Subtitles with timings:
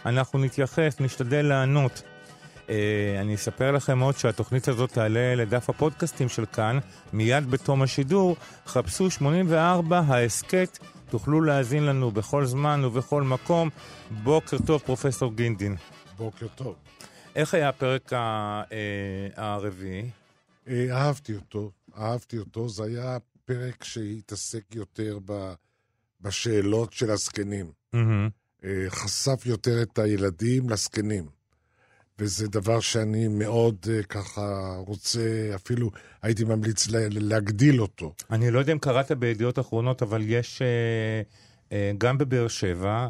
[0.07, 2.03] אנחנו נתייחס, נשתדל לענות.
[2.67, 2.71] Uh,
[3.21, 6.79] אני אספר לכם עוד שהתוכנית הזאת תעלה לדף הפודקאסטים של כאן,
[7.13, 8.37] מיד בתום השידור.
[8.67, 10.79] חפשו 84 ההסכת,
[11.11, 13.71] תוכלו להאזין לנו בכל זמן ובכל מקום.
[14.23, 15.77] בוקר טוב, פרופסור גינדין.
[16.17, 16.75] בוקר טוב.
[17.37, 18.77] איך היה הפרק ה- אה,
[19.37, 20.11] הרביעי?
[20.69, 22.69] אה, אהבתי אותו, אהבתי אותו.
[22.69, 25.53] זה היה פרק שהתעסק יותר ב,
[26.21, 27.71] בשאלות של הזקנים.
[27.93, 28.29] מהמם.
[28.65, 31.27] אה, חשף יותר את הילדים לזקנים.
[32.19, 35.91] וזה דבר שאני מאוד אה, ככה רוצה, אפילו
[36.23, 38.15] הייתי ממליץ לה, להגדיל אותו.
[38.31, 41.23] אני לא יודע אם קראת בידיעות אחרונות, אבל יש אה,
[41.73, 43.09] אה, גם בבאר שבע,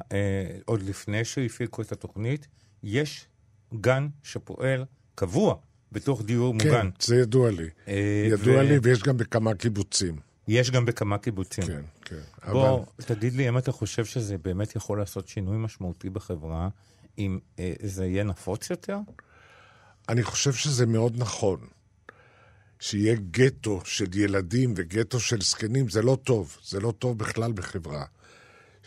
[0.65, 2.47] עוד לפני שהפיקו את התוכנית,
[2.83, 3.27] יש
[3.75, 4.85] גן שפועל
[5.15, 5.55] קבוע
[5.93, 6.71] בתוך דיור מוגן.
[6.71, 7.69] כן, זה ידוע לי.
[8.31, 10.17] ידוע ו- לי, ויש גם בכמה קיבוצים.
[10.49, 11.65] יש גם בכמה קיבוצים.
[11.65, 12.53] כן, כן.
[12.53, 16.69] בוא, אבל תגיד לי אם אתה חושב שזה באמת יכול לעשות שינוי משמעותי בחברה,
[17.19, 18.99] אם אה, זה יהיה נפוץ יותר?
[20.09, 21.61] אני חושב שזה מאוד נכון.
[22.81, 26.57] שיהיה גטו של ילדים וגטו של זקנים, זה לא טוב.
[26.65, 28.05] זה לא טוב בכלל בחברה.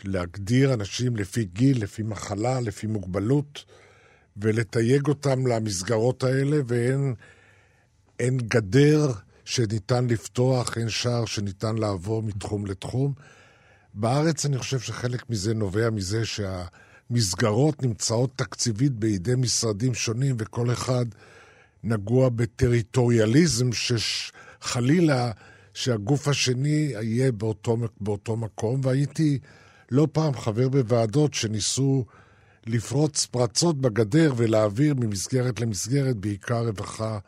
[0.03, 3.65] להגדיר אנשים לפי גיל, לפי מחלה, לפי מוגבלות,
[4.37, 7.13] ולתייג אותם למסגרות האלה, ואין
[8.19, 9.11] אין גדר
[9.45, 13.13] שניתן לפתוח, אין שער שניתן לעבור מתחום לתחום.
[13.93, 16.25] בארץ אני חושב שחלק מזה נובע מזה
[17.09, 21.05] שהמסגרות נמצאות תקציבית בידי משרדים שונים, וכל אחד
[21.83, 25.31] נגוע בטריטוריאליזם שחלילה
[25.73, 29.39] שהגוף השני יהיה באותו, באותו מקום, והייתי
[29.91, 32.05] לא פעם חבר בוועדות שניסו
[32.67, 37.19] לפרוץ פרצות בגדר ולהעביר ממסגרת למסגרת, בעיקר רווחה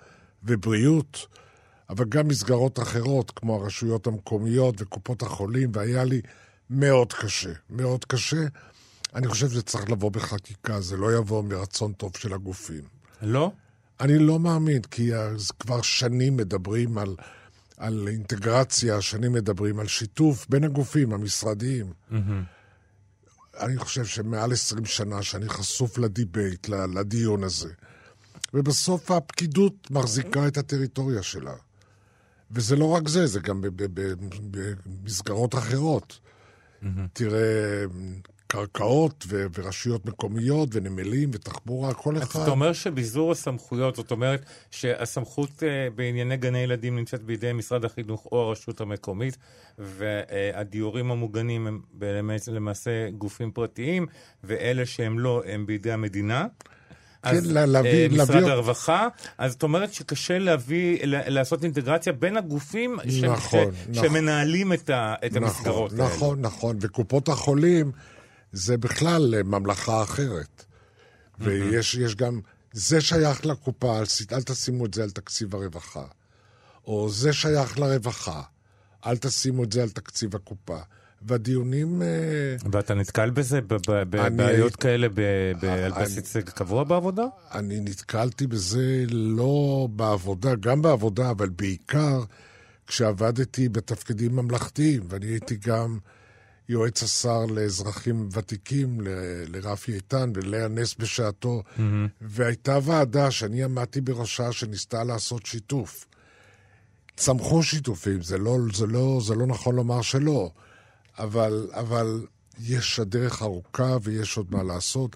[0.44, 1.28] ובריאות,
[1.90, 6.22] אבל גם מסגרות אחרות, כמו הרשויות המקומיות וקופות החולים, והיה לי
[6.70, 8.46] מאוד קשה, מאוד קשה.
[9.16, 12.84] אני חושב שזה צריך לבוא בחקיקה, זה לא יבוא מרצון טוב של הגופים.
[13.22, 13.52] לא?
[14.00, 15.12] אני לא מאמין, כי
[15.60, 17.16] כבר שנים מדברים על,
[17.78, 21.94] על אינטגרציה, שנים מדברים על שיתוף בין הגופים המשרדיים.
[23.60, 27.70] אני חושב שמעל 20 שנה שאני חשוף לדיבייט, לדיון הזה.
[28.54, 31.54] ובסוף הפקידות מחזיקה את הטריטוריה שלה.
[32.52, 33.64] וזה לא רק זה, זה גם
[34.46, 36.20] במסגרות אחרות.
[37.14, 37.86] תראה,
[38.52, 42.42] קרקעות ו- ורשויות מקומיות ונמלים ותחבורה, כל אז אחד...
[42.42, 44.42] אתה אומר שביזור הסמכויות, זאת אומרת
[44.72, 49.38] שהסמכות אה, בענייני גני ילדים נמצאת בידי משרד החינוך או הרשות המקומית,
[49.78, 51.82] והדיורים המוגנים הם
[52.48, 54.06] למעשה גופים פרטיים,
[54.44, 56.46] ואלה שהם לא, הם בידי המדינה.
[57.24, 59.08] אז כן, לה- להביא- אה, משרד להביא- הרווחה,
[59.38, 64.10] אז זאת אומרת שקשה להביא, לעשות אינטגרציה בין הגופים ש- נכון, ש- נכון.
[64.10, 66.16] שמנהלים את ה- את המסגרות נכון, האלה.
[66.16, 66.78] נכון, נכון.
[66.82, 67.92] וקופות החולים
[68.52, 70.66] זה בכלל אה, ממלכה אחרת.
[71.40, 72.40] ויש יש גם,
[72.74, 76.06] זה שייך לקופה, אל, אל תשימו את זה על תקציב הרווחה.
[76.88, 78.42] או זה שייך לרווחה,
[79.06, 80.80] אל תשימו את זה על תקציב הקופה.
[81.22, 82.02] והדיונים...
[82.02, 83.60] אה, ואתה נתקל בזה,
[83.90, 85.08] בבעיות כאלה
[85.62, 87.24] על בסיס קבוע בעבודה?
[87.52, 92.24] אני נתקלתי בזה לא בעבודה, גם בעבודה, אבל בעיקר
[92.88, 96.00] כשעבדתי בתפקידים ממלכתיים, ואני הייתי גם
[96.70, 99.08] יועץ השר לאזרחים ותיקים, ל-
[99.48, 101.82] לרפי איתן ולאה נס בשעתו, mm-hmm.
[102.22, 106.06] והייתה ועדה שאני עמדתי בראשה שניסתה לעשות שיתוף.
[107.18, 110.52] צמחו שיתופים, זה לא, זה לא, זה לא נכון לומר שלא,
[111.20, 112.26] אבל, אבל
[112.60, 115.16] יש הדרך ארוכה ויש עוד מה לעשות.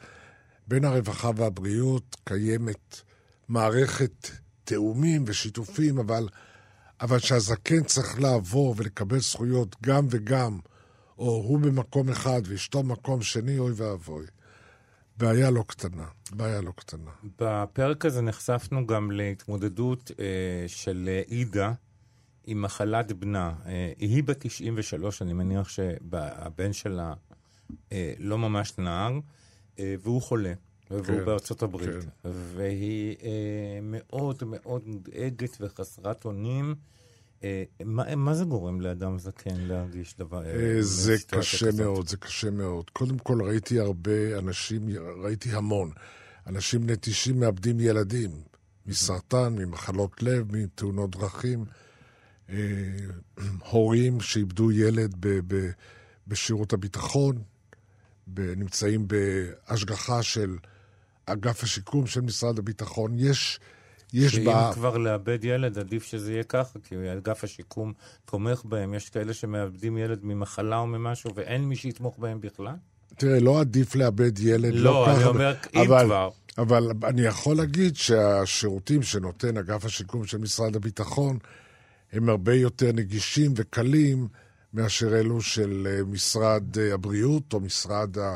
[0.68, 3.02] בין הרווחה והבריאות קיימת
[3.48, 4.30] מערכת
[4.64, 6.28] תאומים ושיתופים, אבל,
[7.02, 10.60] אבל שהזקן צריך לעבור ולקבל זכויות גם וגם,
[11.18, 14.26] או הוא במקום אחד ואשתו במקום שני, אוי ואבוי.
[15.18, 17.12] בעיה לא קטנה, בעיה לא קטנה.
[17.40, 20.26] בפרק הזה נחשפנו גם להתמודדות אה,
[20.68, 21.74] של עידה
[22.46, 23.54] עם מחלת בנה.
[23.66, 27.14] אה, היא בת 93, אני מניח שהבן שלה
[27.92, 29.20] אה, לא ממש נער,
[29.80, 30.54] אה, והוא חולה.
[30.92, 31.90] והוא כן, בארצות הברית.
[31.90, 32.30] כן.
[32.56, 36.76] והיא אה, מאוד מאוד מודאגת וחסרת אונים.
[37.86, 40.46] מה, מה זה גורם לאדם זקן להרגיש דבר...
[40.46, 41.86] אה, אה, זה קשה כזאת?
[41.86, 42.90] מאוד, זה קשה מאוד.
[42.90, 44.90] קודם כל ראיתי הרבה אנשים,
[45.24, 45.92] ראיתי המון.
[46.48, 48.32] אנשים נטישים מאבדים ילדים,
[48.86, 51.66] מסרטן, ממחלות לב, מתאונות דרכים.
[52.50, 52.56] אה,
[53.72, 55.70] הורים שאיבדו ילד ב- ב-
[56.28, 57.42] בשירות הביטחון,
[58.28, 60.58] ב- נמצאים בהשגחה של
[61.26, 63.12] אגף השיקום של משרד הביטחון.
[63.16, 63.60] יש,
[64.16, 64.72] יש שאם בה...
[64.74, 67.94] כבר לאבד ילד, עדיף שזה יהיה ככה, כי אגף השיקום
[68.26, 68.94] תומך בהם.
[68.94, 72.76] יש כאלה שמאבדים ילד ממחלה או ממשהו, ואין מי שיתמוך בהם בכלל?
[73.18, 76.30] תראה, לא עדיף לאבד ילד, לא, לא, אני ככה, אומר, אם אבל, כבר.
[76.58, 81.38] אבל אני יכול להגיד שהשירותים שנותן אגף השיקום של משרד הביטחון
[82.14, 84.28] הם הרבה יותר נגישים וקלים
[84.74, 88.36] מאשר אלו של אה, משרד אה, הבריאות או משרד ה...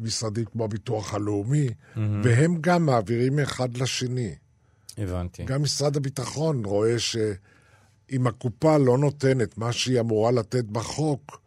[0.00, 1.98] משרדים כמו הביטוח הלאומי, mm-hmm.
[2.22, 4.34] והם גם מעבירים מאחד לשני.
[4.98, 5.44] הבנתי.
[5.44, 11.40] גם משרד הביטחון רואה שאם הקופה לא נותנת מה שהיא אמורה לתת בחוק,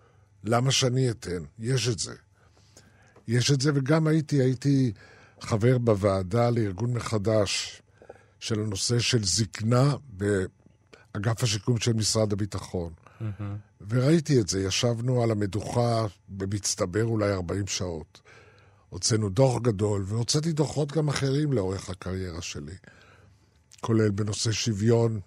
[0.43, 1.43] למה שאני אתן?
[1.59, 2.13] יש את זה.
[3.27, 4.91] יש את זה, וגם הייתי, הייתי
[5.41, 7.81] חבר בוועדה לארגון מחדש
[8.39, 12.93] של הנושא של זקנה באגף השיקום של משרד הביטחון.
[13.89, 18.21] וראיתי את זה, ישבנו על המדוכה במצטבר אולי 40 שעות.
[18.89, 22.75] הוצאנו דוח גדול, והוצאתי דוחות גם אחרים לאורך הקריירה שלי.
[23.81, 25.19] כולל בנושא שוויון,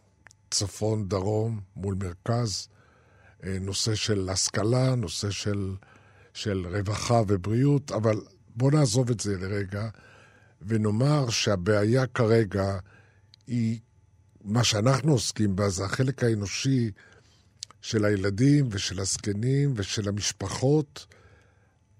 [0.51, 2.69] צפון, דרום, מול מרכז,
[3.45, 5.75] אה, נושא של השכלה, נושא של,
[6.35, 8.21] של רווחה ובריאות, אבל
[8.57, 9.89] בואו נעזוב את זה לרגע,
[10.63, 12.79] ונאמר שהבעיה כרגע
[13.47, 13.79] היא,
[14.45, 16.91] מה שאנחנו עוסקים בה זה החלק האנושי
[17.81, 21.07] של הילדים ושל הזקנים ושל המשפחות,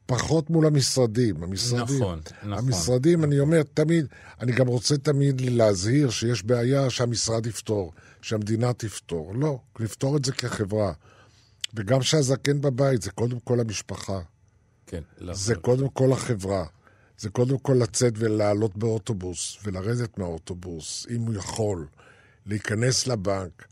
[0.07, 1.43] פחות מול המשרדים.
[1.43, 2.53] המשרדים נכון, נכון.
[2.53, 4.07] המשרדים, אני אומר תמיד,
[4.41, 7.93] אני גם רוצה תמיד להזהיר שיש בעיה שהמשרד יפתור,
[8.23, 9.35] שהמדינה תפתור.
[9.35, 10.93] לא, לפתור את זה כחברה.
[11.75, 14.21] וגם שהזקן בבית, זה קודם כל המשפחה.
[14.87, 15.35] כן, לא.
[15.35, 16.65] זה קודם כל החברה.
[17.19, 21.87] זה קודם כל לצאת ולעלות באוטובוס, ולרדת מהאוטובוס, אם הוא יכול,
[22.47, 23.67] להיכנס לבנק,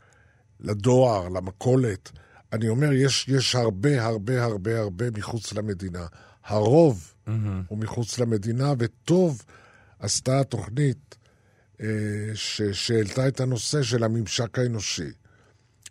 [0.59, 2.11] לדואר, למכולת.
[2.53, 6.05] אני אומר, יש, יש הרבה, הרבה, הרבה, הרבה מחוץ למדינה.
[6.43, 7.31] הרוב mm-hmm.
[7.67, 9.43] הוא מחוץ למדינה, וטוב
[9.99, 11.15] עשתה התוכנית
[11.81, 11.87] אה,
[12.33, 15.11] ש, שהעלתה את הנושא של הממשק האנושי,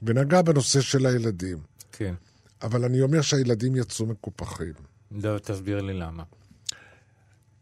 [0.02, 1.58] ונגעה בנושא של הילדים.
[1.92, 2.14] כן.
[2.62, 4.72] אבל אני אומר שהילדים יצאו מקופחים.
[5.10, 6.22] לא, תסביר לי למה.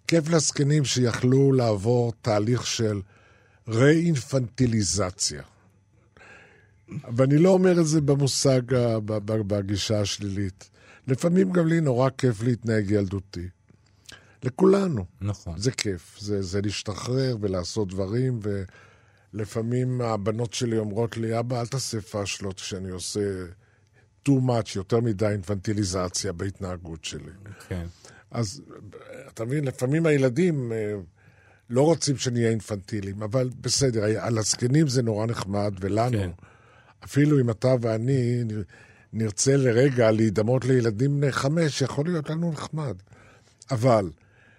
[0.09, 3.01] כיף לזקנים שיכלו לעבור תהליך של
[3.69, 5.43] ראינפנטיליזציה.
[7.17, 10.71] ואני לא אומר את זה במושג, ה- ב- ב- בגישה השלילית.
[11.07, 13.49] לפעמים גם לי נורא כיף להתנהג ילדותי.
[14.43, 15.05] לכולנו.
[15.21, 15.59] נכון.
[15.59, 16.17] זה כיף.
[16.21, 18.41] זה, זה להשתחרר ולעשות דברים,
[19.35, 23.45] ולפעמים הבנות שלי אומרות לי, אבא, אל תעשה פאשלות כשאני עושה
[24.29, 27.31] too much, יותר מדי אינפנטיליזציה בהתנהגות שלי.
[27.69, 27.87] כן.
[28.31, 28.63] אז
[29.29, 30.95] אתה מבין, לפעמים הילדים אה,
[31.71, 36.31] לא רוצים שנהיה אינפנטילים, אבל בסדר, על הזקנים זה נורא נחמד, ולנו, כן.
[37.05, 38.45] אפילו אם אתה ואני
[39.13, 42.97] נרצה לרגע להידמות לילדים בני חמש, יכול להיות לנו נחמד.
[43.71, 44.11] אבל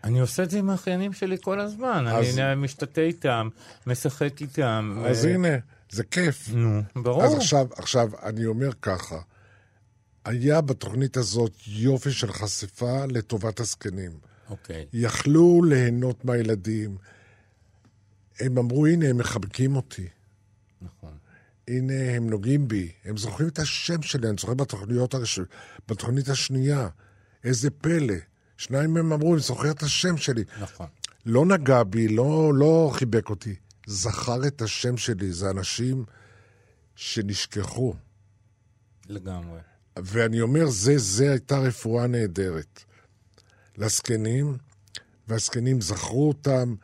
[0.03, 2.05] אני עושה את זה עם האחיינים שלי כל הזמן.
[2.07, 3.49] אז- אני משתתה איתם,
[3.87, 4.97] משחק איתם.
[5.05, 5.47] אז ו- הנה,
[5.89, 6.49] זה כיף.
[6.53, 7.23] נו, ברור.
[7.23, 9.19] אז עכשיו, עכשיו, אני אומר ככה,
[10.25, 14.11] היה בתוכנית הזאת יופי של חשיפה לטובת הזקנים.
[14.49, 14.85] אוקיי.
[14.93, 16.97] יכלו ליהנות מהילדים.
[18.39, 20.07] הם אמרו, הנה, הם מחבקים אותי.
[20.81, 21.13] נכון.
[21.71, 22.91] הנה, הם נוגעים בי.
[23.05, 25.39] הם זוכרים את השם שלי, אני זוכר בתוכניות הראש...
[25.87, 26.89] בתוכנית השנייה.
[27.43, 28.15] איזה פלא.
[28.57, 30.43] שניים מהם אמרו, אני זוכר את השם שלי.
[30.61, 30.87] נכון.
[31.25, 33.55] לא נגע בי, לא, לא חיבק אותי.
[33.87, 35.31] זכר את השם שלי.
[35.31, 36.05] זה אנשים
[36.95, 37.93] שנשכחו.
[39.09, 39.59] לגמרי.
[39.99, 42.83] ואני אומר, זה, זה הייתה רפואה נהדרת.
[43.77, 44.57] לזקנים,
[45.27, 46.75] והזקנים זכרו אותם,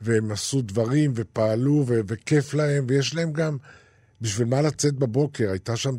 [0.00, 3.56] והם עשו דברים, ופעלו, ו- וכיף להם, ויש להם גם
[4.20, 5.50] בשביל מה לצאת בבוקר.
[5.50, 5.94] הייתה שם,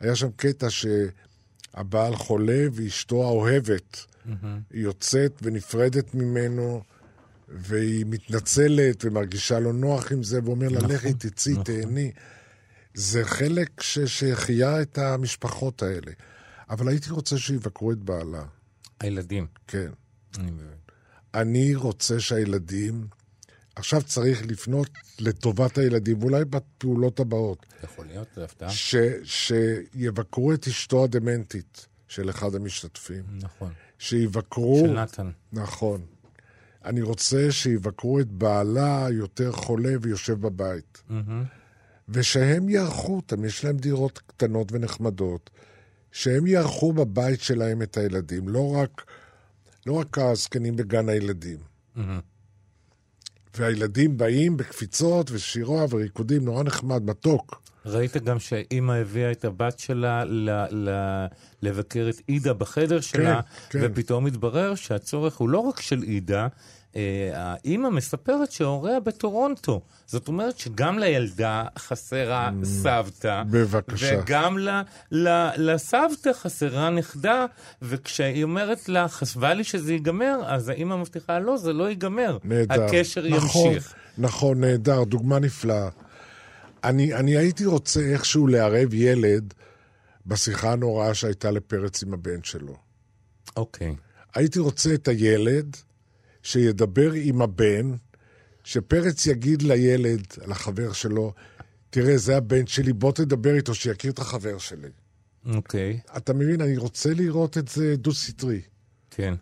[0.00, 4.04] היה שם קטע שהבעל חולה ואשתו האוהבת,
[4.70, 6.82] היא יוצאת ונפרדת ממנו,
[7.48, 12.12] והיא מתנצלת ומרגישה לא נוח עם זה, ואומר לה, לכי, תצאי, תהני.
[12.94, 16.12] זה חלק ש- שהחיה את המשפחות האלה.
[16.70, 18.44] אבל הייתי רוצה שיבקרו את בעלה,
[19.00, 19.46] הילדים.
[19.66, 19.90] כן.
[20.38, 20.66] אני מבין.
[21.34, 23.06] אני רוצה שהילדים...
[23.78, 24.88] עכשיו צריך לפנות
[25.20, 27.66] לטובת הילדים, ואולי בפעולות הבאות.
[27.84, 28.70] יכול להיות, זה הפתעה.
[28.70, 28.94] ש,
[29.24, 33.24] שיבקרו את אשתו הדמנטית של אחד המשתתפים.
[33.40, 33.72] נכון.
[33.98, 34.82] שיבקרו...
[34.86, 35.30] של נתן.
[35.52, 36.00] נכון.
[36.84, 41.02] אני רוצה שיבקרו את בעלה היותר חולה ויושב בבית.
[42.08, 45.50] ושהם יארחו אותם, יש להם דירות קטנות ונחמדות,
[46.12, 49.04] שהם יארחו בבית שלהם את הילדים, לא רק,
[49.86, 51.58] לא רק הזקנים בגן הילדים.
[53.58, 57.60] והילדים באים בקפיצות ושירה וריקודים, נורא נחמד, מתוק.
[57.86, 61.26] ראית גם שהאימא הביאה את הבת שלה ל- ל-
[61.62, 63.78] לבקר את עידה בחדר שלה, כן.
[63.82, 66.46] ופתאום התברר שהצורך הוא לא רק של עידה,
[67.34, 69.80] האימא מספרת שהוריה בטורונטו.
[70.06, 74.20] זאת אומרת שגם לילדה חסרה סבתא, בבקשה.
[74.22, 74.80] וגם ל,
[75.12, 77.46] ל, לסבתא חסרה נכדה,
[77.82, 82.38] וכשהיא אומרת לה, חשבה לי שזה ייגמר, אז האימא מבטיחה, לא, זה לא ייגמר.
[82.44, 82.82] נהדר.
[82.82, 83.94] הקשר נכון, ימשיך.
[84.18, 85.88] נכון, נהדר, דוגמה נפלאה.
[86.84, 89.54] אני, אני הייתי רוצה איכשהו לערב ילד
[90.26, 92.76] בשיחה הנוראה שהייתה לפרץ עם הבן שלו.
[93.56, 93.96] אוקיי.
[94.34, 95.76] הייתי רוצה את הילד
[96.42, 97.92] שידבר עם הבן,
[98.64, 101.32] שפרץ יגיד לילד, לחבר שלו,
[101.90, 104.88] תראה, זה הבן שלי, בוא תדבר איתו, שיכיר את החבר שלי.
[105.54, 108.60] אוקיי, אתה מבין, אני רוצה לראות את זה דו-סטרי.
[109.10, 109.34] כן.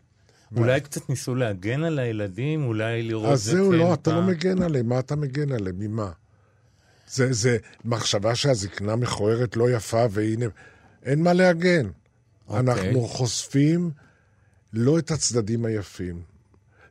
[0.56, 4.22] אולי קצת ניסו להגן על הילדים, אולי לראות אז זה זהו, כן לא, אתה לא
[4.22, 5.78] מגן עליהם, מה אתה מגן עליהם?
[5.78, 6.10] ממה?
[7.08, 10.46] זה, זה מחשבה שהזקנה מכוערת לא יפה, והנה,
[11.04, 11.86] אין מה להגן.
[12.48, 12.60] אוקיי.
[12.60, 13.90] אנחנו חושפים
[14.72, 16.35] לא את הצדדים היפים.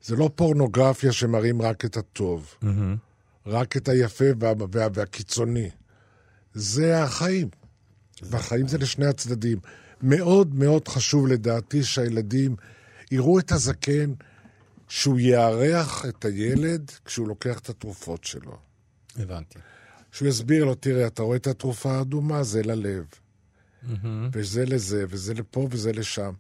[0.05, 2.55] זה לא פורנוגרפיה שמראים רק את הטוב,
[3.45, 5.69] רק את היפה וה, וה, והקיצוני.
[6.53, 7.47] זה החיים.
[8.21, 9.57] והחיים זה לשני הצדדים.
[10.01, 12.55] מאוד מאוד חשוב לדעתי שהילדים
[13.11, 14.13] יראו את הזקן,
[14.87, 18.57] שהוא יארח את הילד כשהוא לוקח את התרופות שלו.
[19.15, 19.59] הבנתי.
[20.11, 23.05] שהוא יסביר לו, תראה, אתה רואה את התרופה האדומה, זה ללב.
[24.33, 26.33] וזה לזה, וזה לפה וזה לשם.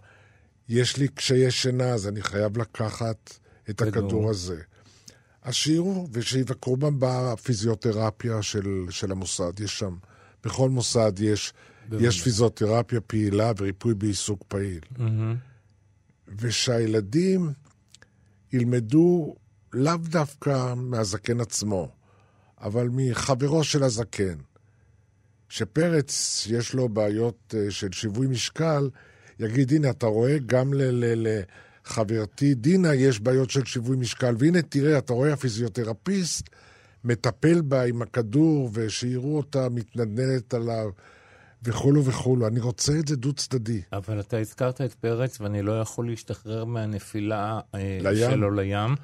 [0.69, 3.87] יש לי קשיי שינה, אז אני חייב לקחת את כדור.
[3.89, 4.61] הכדור הזה.
[5.51, 9.59] שיראו, ושיבקרו גם בפיזיותרפיה של, של המוסד.
[9.59, 9.95] יש שם,
[10.43, 11.53] בכל מוסד יש,
[11.99, 14.79] יש פיזיותרפיה פעילה וריפוי בעיסוק פעיל.
[16.39, 17.53] ושהילדים
[18.53, 19.35] ילמדו
[19.73, 21.91] לאו דווקא מהזקן עצמו,
[22.61, 24.35] אבל מחברו של הזקן.
[25.49, 28.89] שפרץ, יש לו בעיות אה, של שיווי משקל,
[29.39, 31.41] יגיד, הנה, אתה רואה, גם ל- ל-
[31.85, 36.49] לחברתי דינה יש בעיות של שיווי משקל, והנה, תראה, אתה רואה, הפיזיותרפיסט
[37.03, 40.89] מטפל בה עם הכדור, ושיראו אותה מתנדנדת עליו,
[41.63, 42.47] וכולו וכולו.
[42.47, 43.81] אני רוצה את זה דו-צדדי.
[43.93, 48.31] אבל אתה הזכרת את פרץ, ואני לא יכול להשתחרר מהנפילה אה, לים.
[48.31, 48.95] שלו לים.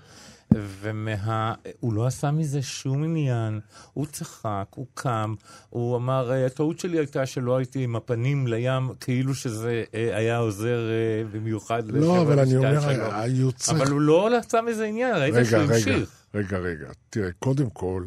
[0.54, 1.54] ומה...
[1.80, 3.60] הוא לא עשה מזה שום עניין,
[3.94, 5.36] הוא צחק, הוא קם,
[5.70, 10.38] הוא אמר, "אה, הטעות שלי הייתה שלא הייתי עם הפנים לים, כאילו שזה אה, היה
[10.38, 13.16] עוזר אה, במיוחד לא, אבל אני אומר.
[13.16, 13.82] היו צריך...
[13.82, 16.10] אבל הוא לא עשה מזה עניין, ראית שהוא רגע, רגע, המשיך.
[16.36, 16.88] רגע, רגע.
[17.10, 18.06] תראה, קודם כל,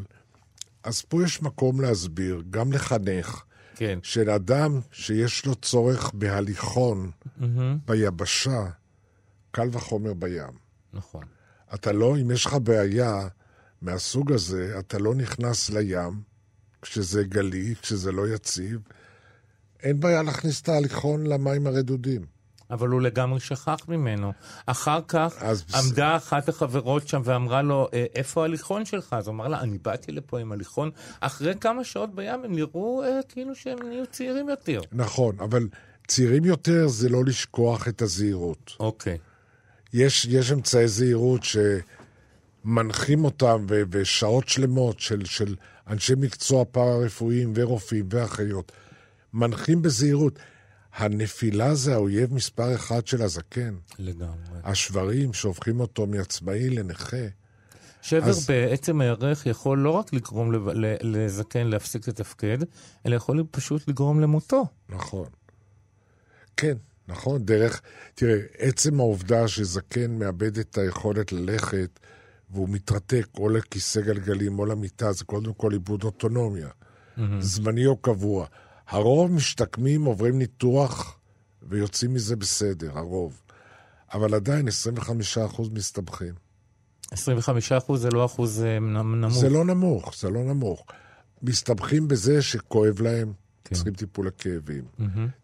[0.84, 3.42] אז פה יש מקום להסביר, גם לחנך,
[3.76, 7.10] כן, של אדם שיש לו צורך בהליכון
[7.86, 8.64] ביבשה,
[9.50, 10.52] קל וחומר בים.
[10.92, 11.24] נכון.
[11.74, 13.28] אתה לא, אם יש לך בעיה
[13.82, 16.22] מהסוג הזה, אתה לא נכנס לים
[16.82, 18.80] כשזה גלי, כשזה לא יציב.
[19.82, 22.34] אין בעיה להכניס את ההליכון למים הרדודים.
[22.70, 24.32] אבל הוא לגמרי שכח ממנו.
[24.66, 29.12] אחר כך אז עמדה אחת החברות שם ואמרה לו, "אה, איפה ההליכון שלך?
[29.12, 30.90] אז הוא אמר לה, אני באתי לפה עם הליכון.
[31.20, 34.80] אחרי כמה שעות בים הם נראו אה, כאילו שהם נהיו צעירים יותר.
[34.92, 35.68] נכון, אבל
[36.06, 38.72] צעירים יותר זה לא לשכוח את הזהירות.
[38.80, 39.18] אוקיי.
[39.94, 41.40] יש, יש אמצעי זהירות
[42.64, 45.54] שמנחים אותם, ו- ושעות שלמות של, של
[45.86, 48.72] אנשי מקצוע פארה-רפואיים ורופאים ואחיות,
[49.34, 50.38] מנחים בזהירות.
[50.94, 53.74] הנפילה זה האויב מספר אחד של הזקן.
[53.98, 54.58] לגמרי.
[54.64, 57.16] השברים שהופכים אותו מעצמאי לנכה.
[58.02, 60.68] שבר אז- בעצם הירך יכול לא רק לגרום לב-
[61.02, 62.58] לזקן להפסיק לתפקד,
[63.06, 64.64] אלא יכול פשוט לגרום למותו.
[64.88, 65.26] נכון.
[66.56, 66.76] כן,
[67.08, 67.80] נכון, דרך...
[68.14, 72.00] תראה, עצם העובדה שזקן מאבד את היכולת ללכת
[72.50, 76.68] והוא מתרתק או לכיסא גלגלים או למיטה, זה קודם כל איבוד אוטונומיה.
[77.40, 78.46] זמני או קבוע.
[78.88, 81.18] הרוב משתקמים, עוברים ניתוח
[81.62, 83.42] ויוצאים מזה בסדר, הרוב.
[84.12, 86.34] אבל עדיין 25% מסתבכים.
[87.10, 89.32] 25 אחוז זה לא אחוז אה, נמוך.
[89.32, 90.86] זה לא נמוך, זה לא נמוך.
[91.42, 93.32] מסתבכים בזה שכואב להם,
[93.64, 93.74] כן.
[93.74, 94.84] צריכים טיפול לכאבים.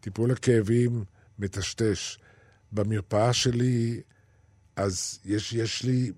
[0.00, 1.04] טיפול לכאבים
[1.40, 2.18] מטשטש.
[2.72, 4.00] במרפאה שלי,
[4.76, 6.12] אז יש, יש לי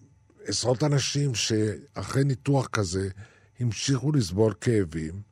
[0.44, 3.08] עשרות אנשים שאחרי ניתוח כזה
[3.60, 5.22] המשיכו לסבול כאבים,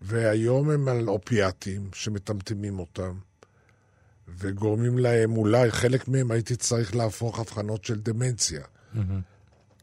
[0.00, 3.14] והיום הם על אופיאטים שמטמטמים אותם,
[4.38, 8.62] וגורמים להם, אולי חלק מהם הייתי צריך להפוך אבחנות של דמנציה.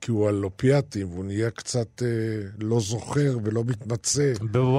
[0.02, 2.08] כי הוא על אופיאטים, והוא נהיה קצת אה,
[2.60, 4.34] לא זוכר ולא מתמצא.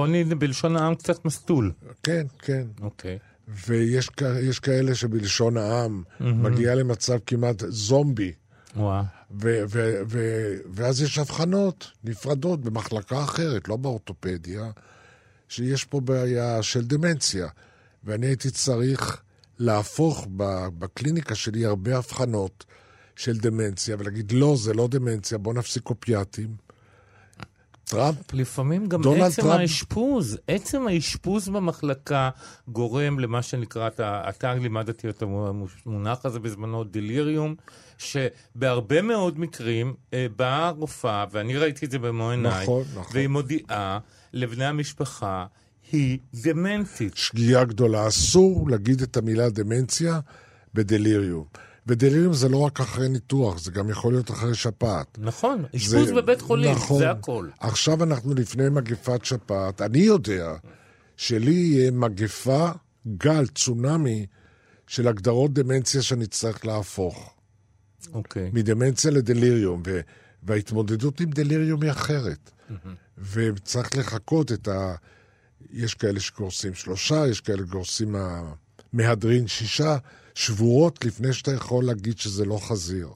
[0.07, 1.71] נגיד בלשון העם קצת מסטול.
[2.03, 2.67] כן, כן.
[2.81, 3.19] אוקיי.
[3.47, 8.31] ויש כאלה שבלשון העם מגיע למצב כמעט זומבי,
[8.75, 9.03] וואו.
[9.31, 14.71] ו- ו- ו- ואז יש הבחנות נפרדות במחלקה אחרת, לא באורתופדיה,
[15.49, 17.47] שיש פה בעיה של דמנציה.
[18.03, 19.21] ואני הייתי צריך
[19.59, 20.27] להפוך
[20.79, 22.65] בקליניקה שלי הרבה הבחנות
[23.15, 26.55] של דמנציה, ולהגיד, לא, זה לא דמנציה, בוא נפסיק אופיאטים.
[27.85, 32.29] טראמפ לפעמים גם דונלד עצם טראמפ- האשפוז, עצם האשפוז במחלקה
[32.67, 37.55] גורם למה שנקרא, אתה, אתה לימדתי את המונח הזה בזמנו, דליריום,
[37.97, 43.11] שבהרבה מאוד מקרים אה, באה רופאה, ואני ראיתי את זה במו עיניי, נכון, נכון.
[43.13, 43.99] והיא מודיעה
[44.33, 45.45] לבני המשפחה,
[45.91, 47.17] היא דמנטית.
[47.17, 48.07] שגיאה גדולה.
[48.07, 50.19] אסור להגיד את המילה דמנציה
[50.73, 51.45] בדליריום.
[51.87, 55.17] ודליריום זה לא רק אחרי ניתוח, זה גם יכול להיות אחרי שפעת.
[55.21, 56.99] נכון, אשפוז בבית חולים, נכון.
[56.99, 57.49] זה הכל.
[57.59, 59.81] עכשיו אנחנו לפני מגפת שפעת.
[59.81, 60.53] אני יודע
[61.17, 62.69] שלי יהיה מגפה,
[63.17, 64.25] גל, צונאמי,
[64.87, 67.33] של הגדרות דמנציה שאני אצטרך להפוך.
[68.13, 68.49] אוקיי.
[68.53, 69.99] מדמנציה לדליריום, ו-
[70.43, 72.51] וההתמודדות עם דליריום היא אחרת.
[73.31, 74.95] וצריך לחכות את ה...
[75.71, 78.53] יש כאלה שגורסים שלושה, יש כאלה שגורסים מה-
[78.93, 79.97] מהדרין שישה,
[80.35, 83.09] שבועות לפני שאתה יכול להגיד שזה לא חזיר.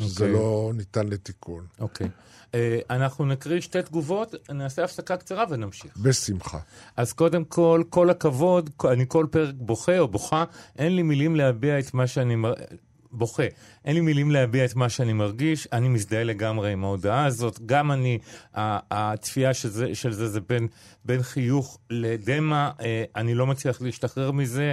[0.00, 0.32] שזה אוקיי.
[0.32, 1.66] לא ניתן לתיקון.
[1.80, 2.08] אוקיי.
[2.54, 5.96] אה, אנחנו נקריא שתי תגובות, נעשה הפסקה קצרה ונמשיך.
[5.96, 6.58] בשמחה.
[6.96, 10.44] אז קודם כל, כל הכבוד, אני כל פרק בוכה או בוכה,
[10.78, 12.36] אין לי מילים להביע את מה שאני...
[12.36, 12.52] מר...
[13.12, 13.42] בוכה.
[13.84, 17.60] אין לי מילים להביע את מה שאני מרגיש, אני מזדהה לגמרי עם ההודעה הזאת.
[17.66, 18.18] גם אני,
[18.54, 20.68] הצפייה של זה, של זה זה בין,
[21.04, 24.72] בין חיוך לדמע, אה, אני לא מצליח להשתחרר מזה.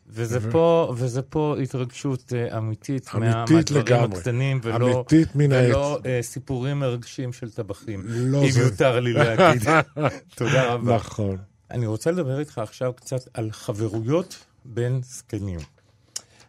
[0.10, 4.17] וזה פה, וזה פה התרגשות uh, אמיתית, אמיתית מהדברים לגמרי.
[4.17, 9.13] הקטנים, ולא, אמיתית מן ולא uh, סיפורים מרגשים של טבחים, לא, אם זה- יותר לי
[9.13, 9.63] להגיד.
[10.38, 10.95] תודה רבה.
[10.95, 11.38] נכון.
[11.71, 15.60] אני רוצה לדבר איתך עכשיו קצת על חברויות בין זקנים.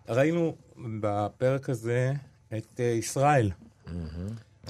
[0.09, 0.57] ראינו
[1.01, 2.13] בפרק הזה
[2.57, 3.51] את uh, ישראל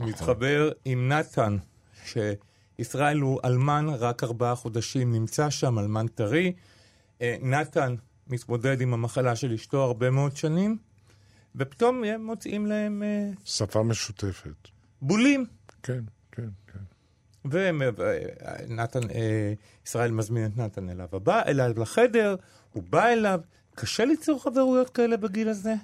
[0.00, 1.56] מתחבר עם נתן,
[2.04, 6.52] שישראל הוא אלמן רק ארבעה חודשים, נמצא שם, אלמן טרי.
[7.22, 7.94] אה, נתן
[8.26, 10.78] מתמודד עם המחלה של אשתו הרבה מאוד שנים,
[11.56, 14.68] ופתאום הם מוצאים להם אה, שפה משותפת.
[15.02, 15.46] בולים.
[15.82, 16.00] כן.
[17.44, 19.52] ונתן, אה,
[19.86, 22.36] ישראל מזמין את נתן אליו, הבא, אליו לחדר,
[22.72, 23.40] הוא בא אליו.
[23.74, 25.74] קשה ליצור חברויות כאלה בגיל הזה?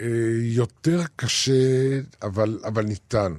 [0.00, 0.06] אה,
[0.40, 1.52] יותר קשה,
[2.22, 3.32] אבל, אבל ניתן.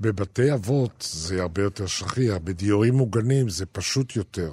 [0.00, 4.52] בבתי אבות זה הרבה יותר שכיח, בדיורים מוגנים זה פשוט יותר.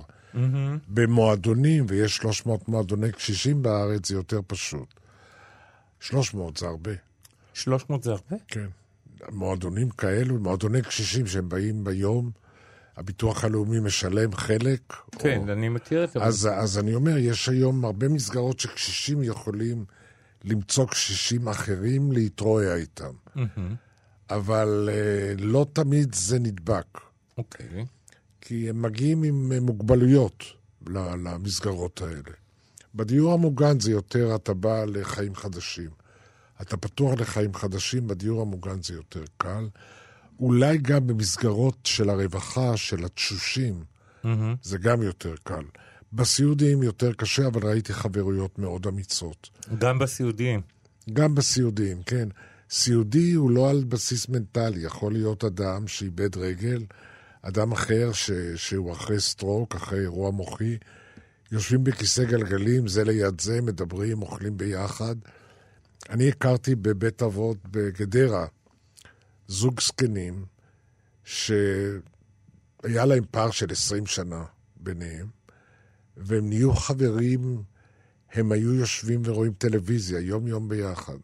[0.88, 4.94] במועדונים, ויש 300 מועדוני קשישים בארץ, זה יותר פשוט.
[6.00, 6.92] 300 זה הרבה,
[7.54, 8.36] 300 זה הרבה?
[8.48, 8.68] כן.
[9.32, 12.32] מועדונים כאלו, מועדוני קשישים שהם באים ביום,
[12.98, 14.94] הביטוח הלאומי משלם חלק.
[15.20, 15.54] כן, או...
[15.54, 16.20] אני מכיר את זה.
[16.20, 19.86] אז, אז אני אומר, יש היום הרבה מסגרות שקשישים יכולים
[20.44, 23.14] למצוא קשישים אחרים להתרועע איתם.
[24.30, 26.98] אבל אה, לא תמיד זה נדבק.
[27.38, 27.86] אוקיי.
[28.42, 30.44] כי הם מגיעים עם אה, מוגבלויות
[30.88, 32.36] למסגרות האלה.
[32.96, 35.90] בדיור המוגן זה יותר אתה בא לחיים חדשים.
[36.62, 39.68] אתה פתוח לחיים חדשים, בדיור המוגן זה יותר קל.
[40.40, 43.84] אולי גם במסגרות של הרווחה, של התשושים,
[44.24, 44.56] מהמם.
[44.62, 45.64] זה גם יותר קל.
[46.14, 49.50] בסיעודיים יותר קשה, אבל ראיתי חברויות מאוד אמיצות.
[49.78, 50.62] גם בסיעודיים.
[51.14, 52.30] גם בסיעודיים, כן.
[52.70, 56.84] סיעודי הוא לא על בסיס מנטלי, יכול להיות אדם שאיבד רגל,
[57.42, 60.78] אדם אחר ש, שהוא אחרי סטרוק, אחרי אירוע מוחי,
[61.52, 65.16] יושבים בכיסא גלגלים, זה ליד זה, מדברים, אוכלים ביחד.
[66.10, 68.46] אני הכרתי בבית אבות בגדרה
[69.48, 70.46] זוג זקנים
[71.24, 72.02] שהיה
[73.06, 75.28] להם פער של 20 שנה ביניהם,
[76.18, 77.64] והם נהיו חברים,
[78.32, 81.18] הם היו יושבים ורואים טלוויזיה יום-יום ביחד.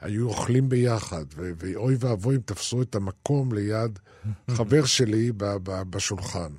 [0.00, 3.98] היו אוכלים ביחד, ו- ואוי ואבוי אם תפסו את המקום ליד
[4.50, 5.32] חבר שלי
[5.90, 6.52] בשולחן.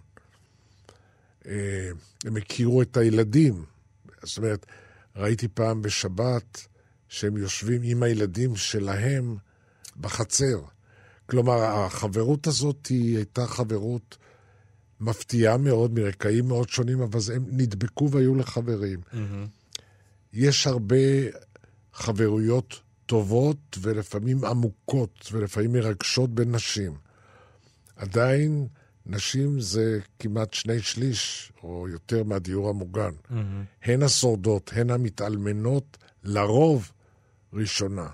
[1.46, 1.90] אה,
[2.26, 3.66] הם הכירו את הילדים.
[4.24, 4.66] זאת אומרת,
[5.16, 6.68] ראיתי פעם בשבת
[7.10, 9.38] שהם יושבים עם הילדים שלהם
[9.98, 10.62] בחצר.
[11.26, 14.18] כלומר, החברות הזאת היא הייתה חברות
[15.00, 19.00] מפתיעה מאוד, מרקעים מאוד שונים, אבל הם נדבקו והיו לחברים.
[20.34, 20.96] יש הרבה
[21.94, 26.94] חברויות טובות ולפעמים עמוקות ולפעמים מרגשות בין נשים.
[27.96, 28.68] עדיין
[29.06, 33.12] נשים זה כמעט שני שליש או יותר מהדיור המוגן.
[33.84, 36.92] הן השורדות, הן המתאלמנות, לרוב
[37.54, 38.08] ראשונה.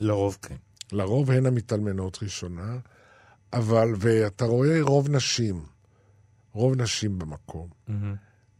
[0.00, 0.56] לרוב כן.
[0.92, 2.78] לרוב הן המתאלמנות ראשונה,
[3.52, 5.64] אבל, ואתה רואה רוב נשים,
[6.52, 7.68] רוב נשים במקום.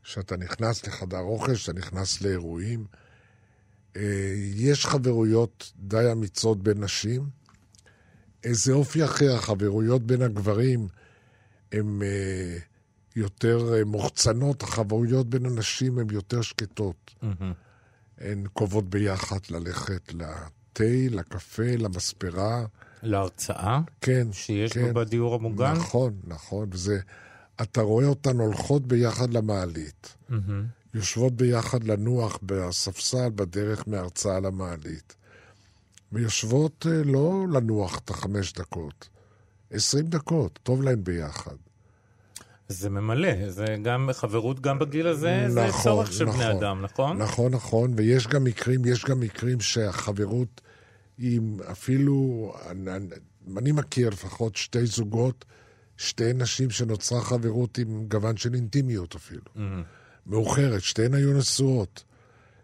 [0.03, 2.87] כשאתה נכנס לחדר אוכל, כשאתה נכנס לאירועים,
[3.97, 7.29] אה, יש חברויות די אמיצות בין נשים.
[8.45, 10.89] איזה אופי אחר, החברויות בין הגברים
[11.73, 12.59] הן אה,
[13.17, 17.15] יותר אה, מוחצנות, החברויות בין הנשים הן יותר שקטות.
[18.23, 22.65] הן קובעות ביחד ללכת לתה, לקפה, למספרה.
[23.03, 24.93] להרצאה כן, שיש כן.
[24.93, 25.73] בה בדיור המוגן?
[25.73, 26.69] נכון, נכון.
[26.73, 26.99] וזה,
[27.63, 30.17] אתה רואה אותן הולכות ביחד למעלית.
[30.95, 35.17] יושבות ביחד לנוח בספסל בדרך מהרצאה למעלית.
[36.13, 39.09] ויושבות אה, לא לנוח את החמש דקות,
[39.71, 41.57] עשרים דקות, טוב להן ביחד.
[42.73, 46.57] זה ממלא, זה גם חברות גם בגיל הזה, זה נכון, צורך של בני נכון.
[46.57, 47.17] אדם, נכון?
[47.19, 50.61] נכון, נכון, ויש גם מקרים, יש גם מקרים שהחברות
[51.19, 52.91] עם אפילו, אני,
[53.57, 55.45] אני מכיר לפחות שתי זוגות,
[55.97, 59.43] שתי נשים שנוצרה חברות עם גוון של אינטימיות אפילו.
[60.27, 62.05] מאוחרת, שתיהן היו נשואות.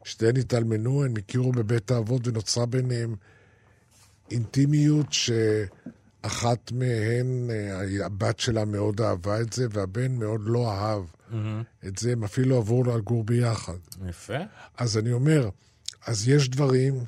[0.05, 3.15] שתיהן התאלמנו, הן הכירו בבית האבות ונוצרה ביניהם
[4.31, 5.07] אינטימיות
[6.23, 11.03] שאחת מהן, אה, הבת שלה מאוד אהבה את זה, והבן מאוד לא אהב
[11.87, 13.79] את זה, הם אפילו עברו לגור ביחד.
[14.09, 14.39] יפה.
[14.79, 15.49] אז אני אומר,
[16.07, 17.05] אז יש דברים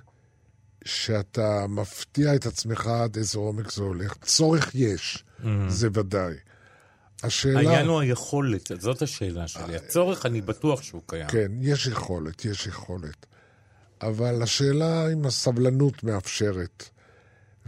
[0.84, 4.14] שאתה מפתיע את עצמך עד איזה עומק זה הולך.
[4.22, 5.24] צורך יש,
[5.68, 6.34] זה ודאי.
[7.22, 7.58] השאלה...
[7.58, 9.76] העניין הוא היכולת, זאת השאלה שלי.
[9.76, 11.28] הצורך, אני בטוח שהוא קיים.
[11.28, 13.26] כן, יש יכולת, יש יכולת.
[14.02, 16.90] אבל השאלה אם הסבלנות מאפשרת.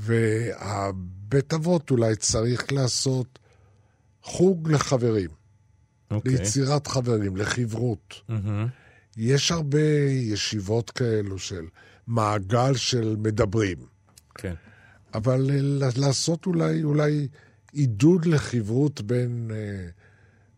[0.03, 3.39] והבית אבות אולי צריך לעשות
[4.23, 5.31] חוג לחברים,
[6.11, 6.33] אוקיי.
[6.33, 8.15] ליצירת חברים, לחברות.
[8.29, 8.67] מהמם.
[9.17, 11.65] יש הרבה ישיבות כאלו של
[12.07, 13.79] מעגל של מדברים,
[14.35, 14.55] כן.
[15.15, 17.29] אבל אה, לעשות אולי, אולי
[17.73, 19.89] עידוד לחברות בין, אה,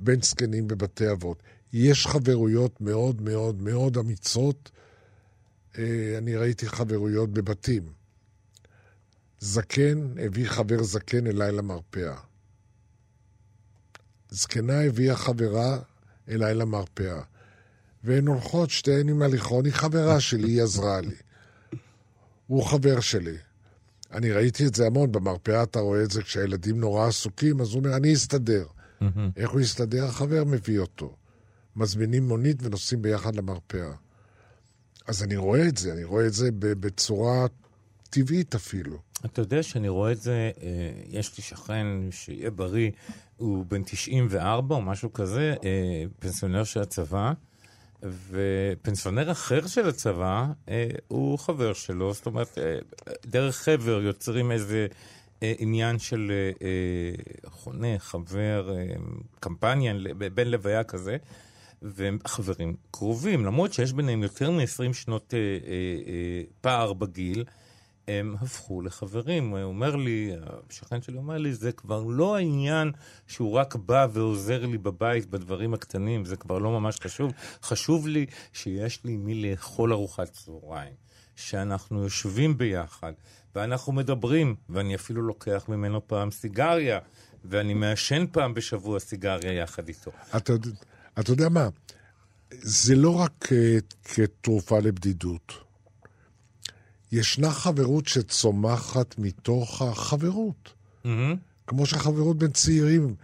[0.01, 1.43] בין זקנים בבתי אבות.
[1.73, 4.71] יש חברויות מאוד מאוד מאוד אמיצות.
[5.79, 8.04] אה, אני ראיתי חברויות בבתים.
[9.45, 12.17] זקן הביא חבר זקן אליי למרפאה.
[14.31, 15.79] זקנה הביאה חברה
[16.29, 17.23] אליי למרפאה.
[18.05, 21.15] והן הולכות שתיהן עם הליכון, היא חברה שלי, היא עזרה לי.
[22.47, 23.37] הוא חבר שלי.
[24.13, 27.79] אני ראיתי את זה המון, במרפאה אתה רואה את זה כשהילדים נורא עסוקים, אז הוא
[27.79, 28.67] אומר, אני אסתדר.
[29.37, 30.05] איך הוא יסתדר?
[30.05, 31.17] החבר מביא אותו.
[31.77, 33.93] מזמינים מונית ונוסעים ביחד למרפאה.
[35.07, 37.47] אז אני רואה את זה, אני רואה את זה בצורה
[38.11, 38.99] טבעית אפילו.
[39.25, 40.69] אתה יודע שאני רואה את זה, אה,
[41.09, 42.91] יש לי שכן שיהיה בריא,
[43.37, 47.33] הוא בן 94 או משהו כזה, אה, פנסיונר של הצבא,
[48.31, 52.59] ופנסיונר אחר של הצבא אה, הוא חבר שלו, זאת אומרת,
[53.27, 54.87] דרך חבר יוצרים איזה
[55.41, 56.33] עניין של
[57.47, 58.71] חונה, חבר,
[59.41, 61.17] קמפניאן, ל- בין לוויה כזה.
[61.85, 65.75] והם חברים קרובים, למרות שיש ביניהם יותר מ-20 שנות אה, אה,
[66.07, 67.45] אה, פער בגיל,
[68.09, 69.51] הם הפכו לחברים.
[69.51, 70.33] הוא אומר לי,
[70.71, 72.93] השכן שלי אומר לי, זה כבר לא העניין
[73.27, 77.33] שהוא רק בא ועוזר לי בבית בדברים הקטנים, זה כבר לא ממש חשוב.
[77.63, 80.95] חשוב לי שיש לי מי לאכול ארוחת צהריים,
[81.37, 83.13] שאנחנו יושבים ביחד,
[83.55, 86.99] ואנחנו מדברים, ואני אפילו לוקח ממנו פעם סיגריה,
[87.45, 90.11] ואני מעשן פעם בשבוע סיגריה יחד איתו.
[90.37, 90.53] אתה,
[91.21, 91.69] אתה יודע מה?
[92.63, 95.64] זה לא רק אה, כתרופה לבדידות.
[97.15, 100.73] ישנה חברות שצומחת מתוך החברות.
[101.05, 101.37] מהמם.
[101.67, 103.15] כמו שחברות בין צעירים,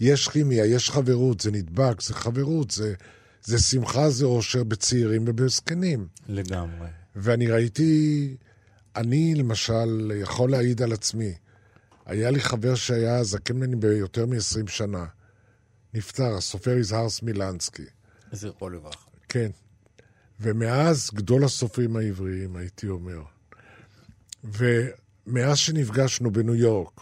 [0.00, 2.94] יש כימיה, יש חברות, זה נדבק, זה חברות, זה,
[3.44, 6.06] זה שמחה, זה אושר בצעירים ובזקנים.
[6.28, 6.88] לגמרי.
[7.16, 8.36] ואני ראיתי,
[8.96, 11.34] אני למשל יכול להעיד על עצמי.
[12.06, 15.06] היה לי חבר שהיה זקן ממני ביותר מ-20 שנה.
[15.94, 17.86] נפטר, הסופר יזהר סמילנסקי.
[18.32, 19.10] זכרו לברכה.
[19.28, 19.50] כן.
[20.40, 23.22] ומאז גדול הסופרים העבריים, הייתי אומר.
[24.44, 27.00] ומאז שנפגשנו בניו יורק,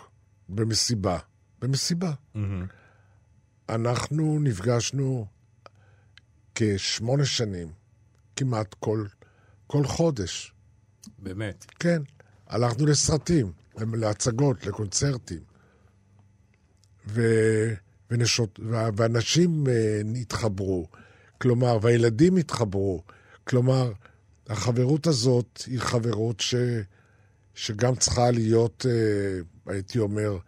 [0.49, 1.19] במסיבה,
[1.61, 2.67] במסיבה, מהמם.
[3.69, 5.27] אנחנו נפגשנו
[6.55, 7.69] כשמונה שנים,
[8.37, 9.07] כמעט כל,
[9.67, 10.53] כל חודש.
[11.19, 11.67] באמת.
[11.79, 12.03] כן,
[12.47, 15.41] הלכנו לסרטים, להצגות, לקונצרטים.
[17.07, 17.23] ו...
[18.11, 18.61] ונשות...
[18.97, 20.87] ואנשים אה, התחברו,
[21.39, 23.03] כלומר, והילדים התחברו.
[23.45, 23.93] כלומר,
[24.49, 26.55] החברות הזאת היא חברות ש...
[27.59, 30.39] שגם צריכה להיות, אה, הייתי אומר,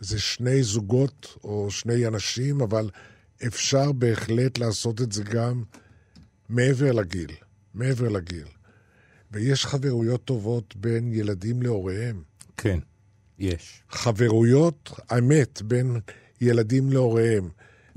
[0.00, 2.90] זה שני זוגות או שני אנשים, אבל
[3.46, 5.62] אפשר בהחלט לעשות את זה גם
[6.48, 7.30] מעבר לגיל,
[7.74, 8.46] מעבר לגיל.
[9.30, 12.22] ויש חברויות טובות בין ילדים להוריהם.
[12.56, 12.78] כן,
[13.38, 13.82] יש.
[13.90, 16.00] חברויות, אמת, בין
[16.40, 17.48] ילדים להוריהם,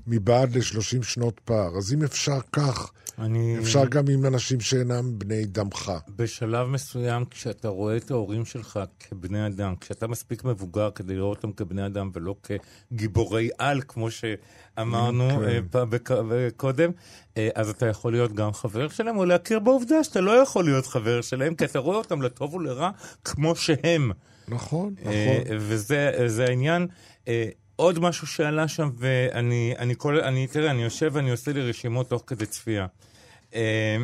[0.07, 1.77] מבעד ל-30 שנות פער.
[1.77, 3.57] אז אם אפשר כך, אני...
[3.59, 5.91] אפשר גם עם אנשים שאינם בני דמך.
[6.15, 11.51] בשלב מסוים, כשאתה רואה את ההורים שלך כבני אדם, כשאתה מספיק מבוגר כדי לראות אותם
[11.51, 15.77] כבני אדם ולא כגיבורי על, כמו שאמרנו כן.
[16.31, 16.91] אה, קודם,
[17.37, 20.87] אה, אז אתה יכול להיות גם חבר שלהם, או להכיר בעובדה שאתה לא יכול להיות
[20.87, 22.89] חבר שלהם, כי אתה רואה אותם לטוב ולרע
[23.23, 24.11] כמו שהם.
[24.47, 25.57] נכון, אה, נכון.
[25.59, 26.87] וזה זה העניין.
[27.79, 31.61] אה, עוד משהו שעלה שם, ואני, אני כל, אני, תראה, אני יושב ואני עושה לי
[31.69, 32.87] רשימות תוך כדי צפייה.
[33.53, 33.97] אה,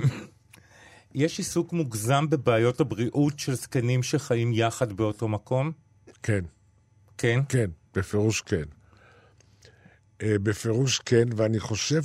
[1.15, 5.71] יש עיסוק מוגזם בבעיות הבריאות של זקנים שחיים יחד באותו מקום?
[6.23, 6.43] כן,
[7.17, 7.39] כן?
[7.49, 8.63] כן, בפירוש כן.
[10.21, 12.01] אה, בפירוש כן, ואני חושב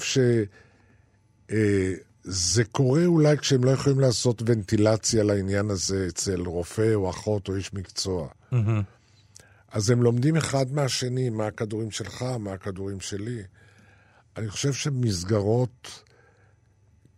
[1.49, 7.57] שזה קורה אולי כשהם לא יכולים לעשות ונטילציה לעניין הזה אצל רופא או אחות או
[7.57, 8.29] איש מקצוע.
[8.53, 8.83] מהמם.
[9.75, 13.43] אז הם לומדים אחד מהשני, מה הכדורים שלך, מה הכדורים שלי.
[14.37, 16.03] אני חושב שמסגרות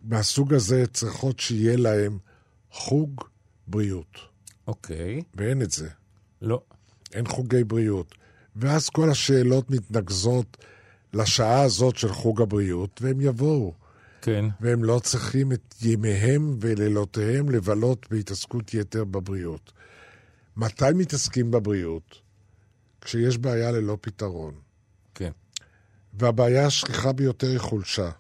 [0.03, 2.19] מהסוג הזה צריכות שיהיה להם
[2.71, 3.25] חוג
[3.67, 4.19] בריאות,
[4.67, 5.23] אוקיי.
[5.35, 5.89] ואין את זה.
[6.43, 6.63] לא.
[7.15, 8.15] אין חוגי בריאות.
[8.57, 10.57] ואז כל השאלות מתנקזות
[11.13, 13.75] לשעה הזאת של חוג הבריאות, והם יבואו.
[14.23, 14.45] כן.
[14.61, 19.73] והם לא צריכים את ימיהם ולילותיהם לבלות בהתעסקות יתר בבריאות.
[20.57, 22.26] מתי מתעסקים בבריאות?
[23.07, 24.55] כשיש בעיה ללא פתרון.
[25.15, 25.31] כן.
[26.15, 28.11] והבעיה השכיחה ביותר היא חולשה.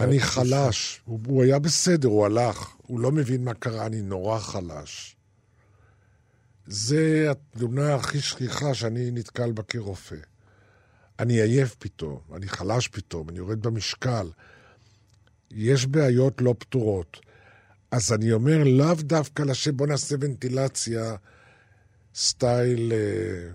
[0.00, 1.02] אני חלש.
[1.04, 2.76] הוא, הוא היה בסדר, הוא הלך.
[2.86, 5.16] הוא לא מבין מה קרה, אני נורא חלש.
[6.66, 10.16] זה התלונה הכי שכיחה שאני נתקל בה כרופא.
[11.18, 14.30] אני עייף פתאום, אני חלש פתאום, אני יורד במשקל.
[15.50, 17.20] יש בעיות לא פתורות.
[17.90, 21.16] אז אני אומר, לאו דווקא לשם, בוא נעשה ונטילציה
[22.14, 23.50] סטייל, אה,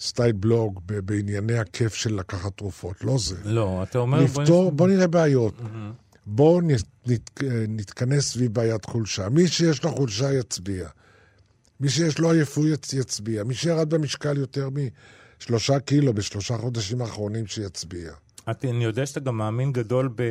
[0.00, 3.04] סטייל בלוג בענייני הכיף של לקחת תרופות.
[3.04, 3.36] לא זה.
[3.44, 4.26] לא, אתה אומר...
[4.26, 5.54] בוא נפתור, נס- בוא נראה בעיות.
[6.26, 7.30] בואו נת, נת,
[7.68, 9.28] נתכנס סביב בעיית חולשה.
[9.28, 10.88] מי שיש לו חולשה יצביע.
[11.80, 13.44] מי שיש לו עייפות יצ- יצביע.
[13.44, 14.68] מי שירד במשקל יותר
[15.40, 18.12] משלושה קילו בשלושה חודשים האחרונים שיצביע.
[18.64, 20.30] אני יודע שאתה גם מאמין גדול ב...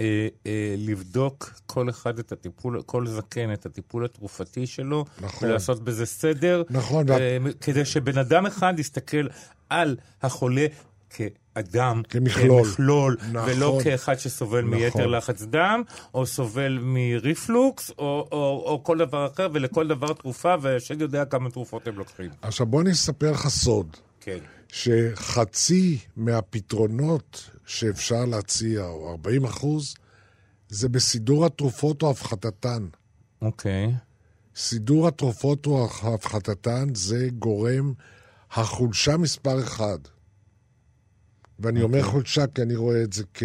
[0.00, 5.48] אה, אה, לבדוק כל אחד את הטיפול, כל זקן את הטיפול התרופתי שלו, נכון.
[5.48, 9.26] ולעשות בזה סדר, נכון, אה, כדי שבן אדם אחד יסתכל
[9.70, 10.66] על החולה
[11.10, 12.64] כאדם, כמכלול.
[12.64, 13.50] כמכלול נכון.
[13.50, 14.74] ולא כאחד שסובל נכון.
[14.74, 15.82] מיתר לחץ דם,
[16.14, 21.50] או סובל מריפלוקס, או, או, או כל דבר אחר, ולכל דבר תרופה, והשד יודע כמה
[21.50, 22.30] תרופות הם לוקחים.
[22.42, 23.96] עכשיו בוא אני אספר לך סוד.
[24.20, 24.38] כן.
[24.68, 29.94] שחצי מהפתרונות שאפשר להציע, או 40 אחוז,
[30.68, 32.86] זה בסידור התרופות או הפחתתן.
[33.42, 33.94] אוקיי.
[34.56, 37.92] סידור התרופות או הפחתתן זה גורם
[38.52, 39.98] החולשה מספר אחד.
[41.58, 43.42] ואני אומר חולשה כי אני רואה את זה כ,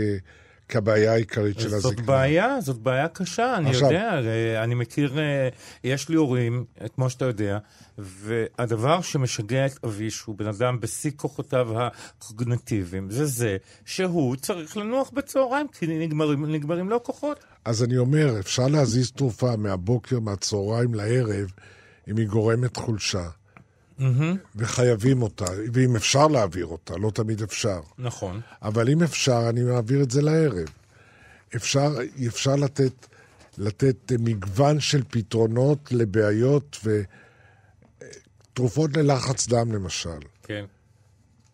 [0.69, 2.05] כבעיה העיקרית של זאת הזקנה.
[2.05, 4.19] בעיה, זאת בעיה קשה, אני עכשיו- יודע,
[4.63, 5.49] אני מכיר, אה,
[5.84, 7.58] יש לי הורים, כמו שאתה יודע,
[7.97, 15.10] והדבר שמשגע את אבי, שהוא בן אדם בשיא כוחותיו הקוגנטיביים, זה זה שהוא צריך לנוח
[15.10, 17.39] בצהריים, כי נגמרים, נגמרים לו כוחות.
[17.65, 21.51] אז אני אומר, אפשר להזיז תרופה מהבוקר, מהצהריים לערב,
[22.08, 23.27] אם היא גורמת חולשה.
[24.55, 27.81] וחייבים אותה, ואם אפשר להעביר אותה, לא תמיד אפשר.
[27.97, 28.41] נכון.
[28.62, 30.67] אבל אם אפשר, אני מעביר את זה לערב.
[31.55, 31.95] אפשר,
[32.27, 33.07] אפשר לתת,
[33.57, 36.85] לתת מגוון של פתרונות לבעיות
[38.53, 40.19] ותרופות ללחץ דם, למשל.
[40.43, 40.65] כן.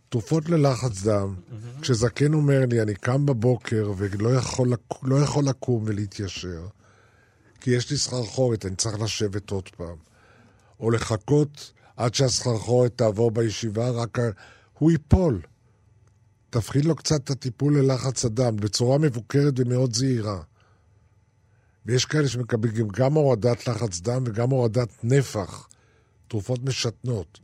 [0.10, 1.36] תרופות ללחץ דם,
[1.82, 6.68] כשזקן אומר לי, אני קם בבוקר ולא יכול, לא יכול לקום ולהתיישר,
[7.62, 9.96] כי יש לי סחרחורת, אני צריך לשבת עוד פעם.
[10.80, 14.18] או לחכות עד שהסחרחורת תעבור בישיבה, רק
[14.74, 15.42] הוא ייפול.
[16.50, 20.42] תפחית לו קצת את הטיפול ללחץ הדם, בצורה מבוקרת ומאוד זהירה.
[21.86, 25.68] ויש כאלה שמקבלים גם הורדת לחץ דם וגם הורדת נפח,
[26.28, 27.40] תרופות משתנות,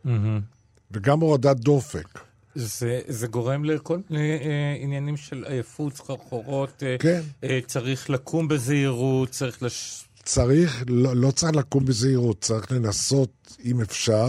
[0.92, 2.20] וגם הורדת דופק.
[2.56, 6.84] זה, זה גורם לכל מיני אה, עניינים של עייפות, סחרחורות.
[6.84, 7.22] אה, כן.
[7.44, 10.04] אה, צריך לקום בזהירות, צריך לש...
[10.24, 14.28] צריך, לא, לא צריך לקום בזהירות, צריך לנסות, אם אפשר,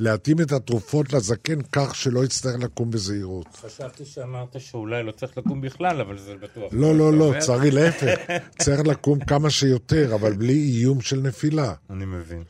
[0.00, 3.46] להתאים את התרופות לזקן כך שלא יצטרך לקום בזהירות.
[3.56, 6.72] חשבתי שאמרת שאולי לא צריך לקום בכלל, אבל זה בטוח.
[6.72, 7.40] לא, לא, לא, אומר?
[7.40, 8.18] צריך להפך.
[8.62, 11.74] צריך לקום כמה שיותר, אבל בלי איום של נפילה.
[11.90, 12.44] אני מבין.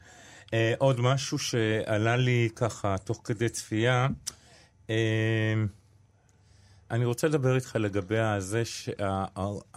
[0.54, 4.06] אה, עוד משהו שעלה לי ככה תוך כדי צפייה,
[4.90, 4.94] אה,
[6.90, 9.70] אני רוצה לדבר איתך לגבי הזה שהעימות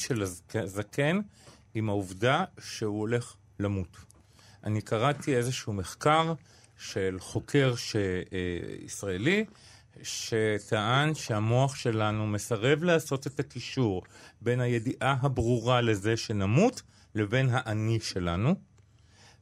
[0.00, 1.20] של הזק- הזקן
[1.74, 3.96] עם העובדה שהוא הולך למות.
[4.64, 6.34] אני קראתי איזשהו מחקר
[6.78, 7.96] של חוקר ש...
[7.96, 8.40] אה,
[8.84, 9.44] ישראלי,
[10.02, 14.02] שטען שהמוח שלנו מסרב לעשות את הקישור
[14.40, 16.82] בין הידיעה הברורה לזה שנמות
[17.14, 18.54] לבין האני שלנו.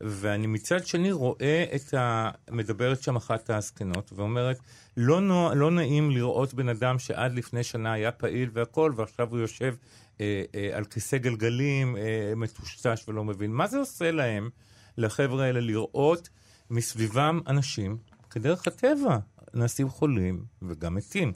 [0.05, 2.31] ואני מצד שני רואה את ה...
[2.51, 4.59] מדברת שם אחת הזקנות ואומרת,
[4.97, 5.55] לא, נוע...
[5.55, 9.75] לא נעים לראות בן אדם שעד לפני שנה היה פעיל והכול, ועכשיו הוא יושב
[10.23, 13.53] אה, אה, על כיסא גלגלים, אה, מטושטש ולא מבין.
[13.53, 14.51] מה זה עושה להם,
[14.99, 16.29] לחבר'ה האלה, לראות
[16.71, 17.97] מסביבם אנשים,
[18.31, 19.19] כדרך הטבע,
[19.55, 21.33] נעשים חולים וגם מתים.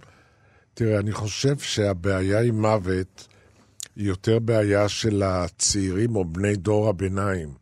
[0.75, 3.29] תראה, אני חושב שהבעיה עם מוות
[3.97, 7.55] היא יותר בעיה של הצעירים או בני דור הביניים.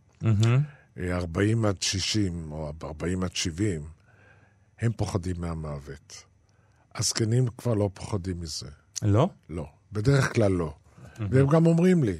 [0.99, 3.83] אה, 40 עד 60 או 40 עד 70,
[4.81, 6.25] הם פוחדים מהמוות.
[6.95, 8.69] הזקנים כבר לא פוחדים מזה.
[9.03, 9.29] לא?
[9.49, 9.67] לא.
[9.93, 10.75] בדרך כלל לא.
[11.31, 12.17] והם גם אומרים לי,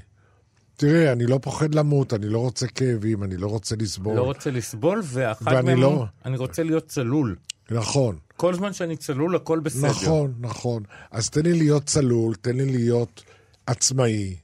[0.77, 4.17] תראה, אני לא פוחד למות, אני לא רוצה כאבים, אני לא רוצה לסבול.
[4.17, 7.37] לא רוצה לסבול, ואני מהם, לא- אני רוצה להיות צלול.
[7.71, 9.89] נכון, כל זמן שאני צלול, הכל בסדר.
[9.89, 10.83] נכון, נכון.
[11.11, 13.23] אז תן לי להיות צלול, תן לי להיות
[13.67, 14.37] עצמאי,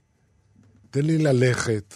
[0.91, 1.95] תן לי ללכת.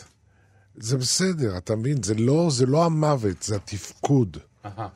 [0.76, 2.02] זה בסדר, אתה מבין?
[2.02, 4.36] זה לא, זה לא המוות, זה התפקוד.
[4.64, 4.88] אהה.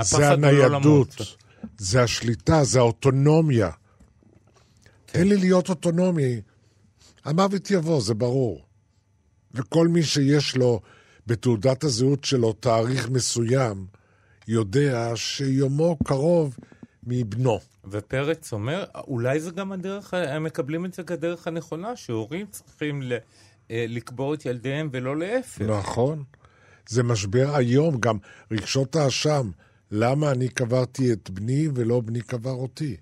[0.00, 1.16] זה לא הניידות, למות.
[1.78, 3.70] זה השליטה, זה האוטונומיה.
[5.06, 5.18] כן.
[5.18, 6.40] תן לי להיות אוטונומי.
[7.24, 8.64] המוות יבוא, זה ברור.
[9.54, 10.80] וכל מי שיש לו
[11.26, 13.86] בתעודת הזהות שלו תאריך מסוים,
[14.48, 16.56] יודע שיומו קרוב
[17.02, 17.60] מבנו.
[17.84, 23.12] ופרץ אומר, אולי זה גם הדרך, הם מקבלים את זה כדרך הנכונה, שהורים צריכים ל,
[23.70, 25.62] אה, לקבור את ילדיהם ולא להפך.
[25.62, 26.24] נכון.
[26.88, 28.18] זה משבר איום, גם
[28.50, 29.50] רגשות האשם.
[29.90, 32.96] למה אני קברתי את בני ולא בני קבר אותי?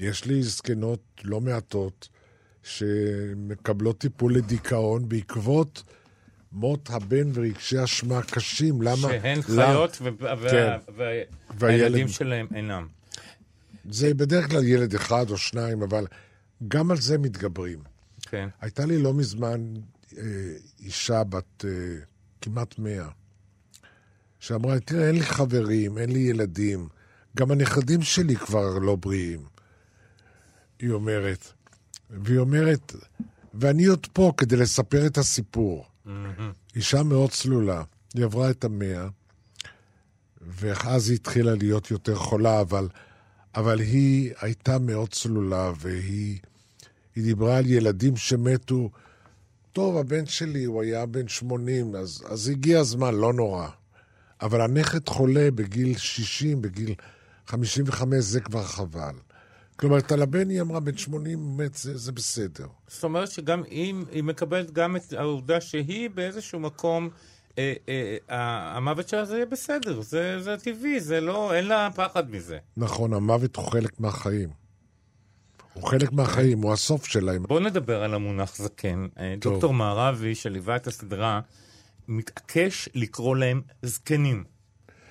[0.00, 2.08] יש לי זקנות לא מעטות
[2.64, 5.82] שמקבלות טיפול לדיכאון בעקבות
[6.52, 8.82] מות הבן ורגשי אשמה קשים.
[8.82, 8.96] למה?
[8.96, 9.66] שהן למה?
[9.66, 10.08] חיות ו-
[10.50, 10.76] כן.
[10.96, 11.26] והילד-
[11.58, 12.86] והילדים שלהם אינם.
[13.90, 16.06] זה בדרך כלל ילד אחד או שניים, אבל
[16.68, 17.78] גם על זה מתגברים.
[18.22, 18.48] כן.
[18.60, 19.74] הייתה לי לא מזמן
[20.18, 20.22] אה,
[20.80, 21.70] אישה בת אה,
[22.40, 23.08] כמעט מאה,
[24.40, 26.88] שאמרה, תראה, אין לי חברים, אין לי ילדים,
[27.36, 29.40] גם הנכדים שלי כבר לא בריאים.
[30.80, 31.52] היא אומרת,
[32.10, 32.92] והיא אומרת,
[33.54, 35.86] ואני עוד פה כדי לספר את הסיפור.
[36.76, 37.82] אישה מאוד צלולה,
[38.14, 39.06] היא עברה את המאה,
[40.40, 42.88] ואז היא התחילה להיות יותר חולה, אבל,
[43.54, 46.38] אבל היא הייתה מאוד צלולה, והיא
[47.16, 48.90] היא דיברה על ילדים שמתו.
[49.72, 53.68] טוב, הבן שלי, הוא היה בן 80, אז, אז הגיע הזמן, לא נורא.
[54.42, 56.94] אבל הנכד חולה בגיל 60, בגיל
[57.46, 59.14] 55, זה כבר חבל.
[59.76, 62.66] כלומר, על הבן היא אמרה, בן 80 מת, זה, זה בסדר.
[62.88, 67.08] זאת אומרת שגם היא, היא מקבלת גם את העובדה שהיא באיזשהו מקום,
[67.58, 71.88] אה, אה, אה, המוות שלה זה יהיה בסדר, זה, זה טבעי, זה לא, אין לה
[71.94, 72.58] פחד מזה.
[72.76, 74.48] נכון, המוות הוא חלק מהחיים.
[75.74, 77.42] הוא חלק מהחיים, הוא הסוף שלהם.
[77.42, 79.06] בואו נדבר על המונח זקן.
[79.18, 79.52] אה, טוב.
[79.52, 81.40] דוקטור מערבי, שליווה את הסדרה,
[82.08, 84.44] מתעקש לקרוא להם זקנים.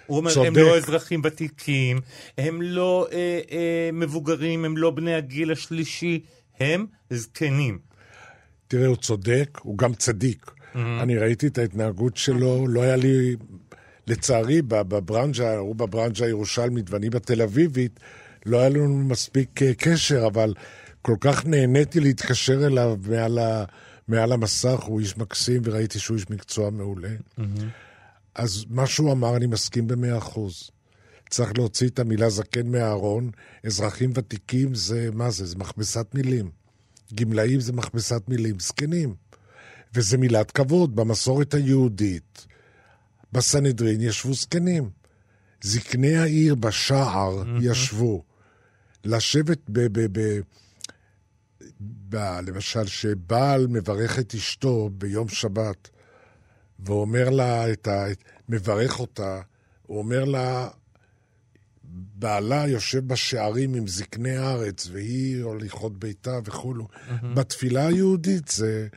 [0.06, 0.58] הוא אומר, הם צודק.
[0.58, 2.02] לא אזרחים ותיקים,
[2.38, 6.20] הם לא אה, אה, מבוגרים, הם לא בני הגיל השלישי,
[6.60, 7.80] הם זקנים.
[8.68, 10.52] תראה, הוא צודק, הוא גם צדיק.
[10.76, 13.36] אני ראיתי את ההתנהגות שלו, לא היה לי,
[14.08, 18.00] לצערי, בברנז'ה, הוא בברנז'ה הירושלמית ואני בתל אביבית,
[18.46, 20.54] לא היה לנו מספיק אה, קשר, אבל
[21.02, 23.64] כל כך נהניתי להתקשר אליו מעל, ה,
[24.08, 27.10] מעל המסך, הוא איש מקסים וראיתי שהוא איש מקצוע מעולה.
[28.36, 30.70] אז מה שהוא אמר, אני מסכים במאה אחוז.
[31.30, 33.32] צריך להוציא את המילה זקן מהארון.
[33.66, 35.46] אזרחים ותיקים זה, מה זה?
[35.46, 36.52] זה מכבסת מילים.
[37.14, 38.60] גמלאים זה מכבסת מילים.
[38.60, 39.16] זקנים.
[39.96, 40.96] וזה מילת כבוד.
[40.96, 42.48] במסורת היהודית,
[43.32, 44.90] בסנהדרין ישבו זקנים.
[45.62, 48.24] זקני העיר בשער ישבו.
[49.06, 49.80] לשבת ב...
[49.80, 50.40] ב, ב
[52.10, 52.16] ב
[52.48, 55.90] למשל, שבעל מברך את אשתו ביום שבת,
[56.86, 58.12] ואומר לה את ה...
[58.12, 59.42] את- מברך אותה,
[59.88, 60.68] הוא אומר לה,
[62.16, 66.88] בעלה יושב בשערים עם זקני הארץ, והיא הוליכות ביתה וכולו.
[67.34, 68.88] בתפילה היהודית זה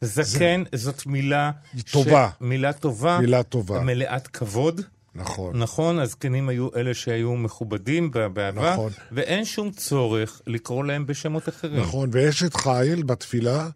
[0.00, 1.50] זקן זאת מילה...
[1.92, 2.28] טובה.
[2.38, 2.40] ש...
[2.40, 3.18] מילה טובה.
[3.20, 3.80] מילה טובה.
[3.80, 4.80] מלאת כבוד.
[5.16, 5.56] נכון.
[5.56, 8.92] נכון, הזקנים היו אלה שהיו מכובדים בעבר, נכון.
[9.12, 11.80] ואין שום צורך לקרוא להם בשמות אחרים.
[11.80, 13.68] נכון, ואשת חיל בתפילה,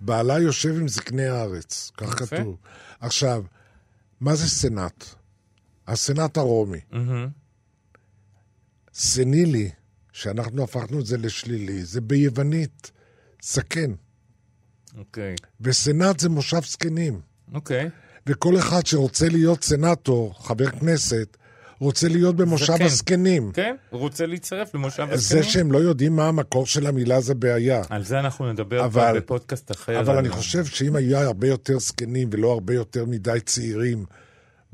[0.00, 2.22] בעלה יושב עם זקני הארץ, כך.
[2.22, 2.56] כתוב.
[3.00, 3.44] עכשיו,
[4.20, 5.04] מה זה סנאט?
[5.88, 6.80] הסנאט הרומי.
[8.94, 9.70] סנילי,
[10.12, 12.90] שאנחנו הפכנו את זה לשלילי, זה ביוונית,
[13.42, 13.94] זקן.
[14.98, 15.34] אוקיי.
[15.60, 17.20] וסנאט זה מושב זקנים.
[17.54, 17.90] אוקיי.
[18.26, 21.36] וכל אחד שרוצה להיות סנאטור, חבר כנסת,
[21.82, 22.84] רוצה להיות במושב זקן.
[22.84, 23.52] הזקנים.
[23.52, 25.42] כן, הוא רוצה להצטרף למושב זה הזקנים.
[25.42, 27.82] שהם לא יודעים מה המקור של המילה זה בעיה.
[27.90, 29.16] על זה אנחנו נדבר אבל-.
[29.16, 30.00] בפודקאסט אחר.
[30.00, 34.04] אבל אני חושב שאם היה הרבה יותר זקנים ולא הרבה יותר מדי צעירים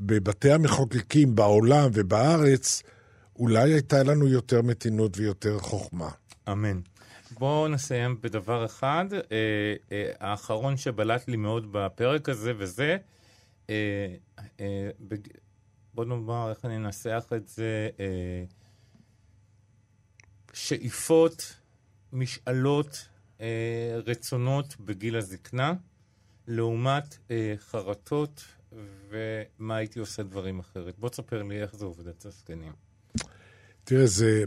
[0.01, 2.83] בבתי המחוקקים בעולם ובארץ,
[3.39, 6.09] אולי הייתה לנו יותר מתינות ויותר חוכמה.
[6.51, 6.79] אמן.
[7.39, 9.37] בואו נסיים בדבר אחד, אה,
[9.91, 12.97] אה, האחרון שבלט לי מאוד בפרק הזה, וזה.
[15.93, 18.43] בוא נאמר איך אני אנסח את זה, אה,
[20.53, 21.55] שאיפות,
[22.13, 23.07] משאלות,
[23.41, 25.73] אה, רצונות בגיל הזקנה,
[26.47, 28.43] לעומת אה, חרטות
[29.09, 30.99] ומה הייתי עושה דברים אחרת.
[30.99, 32.73] בוא תספר לי איך זה עובד אצל הזקנים.
[33.83, 34.43] תראה, זה...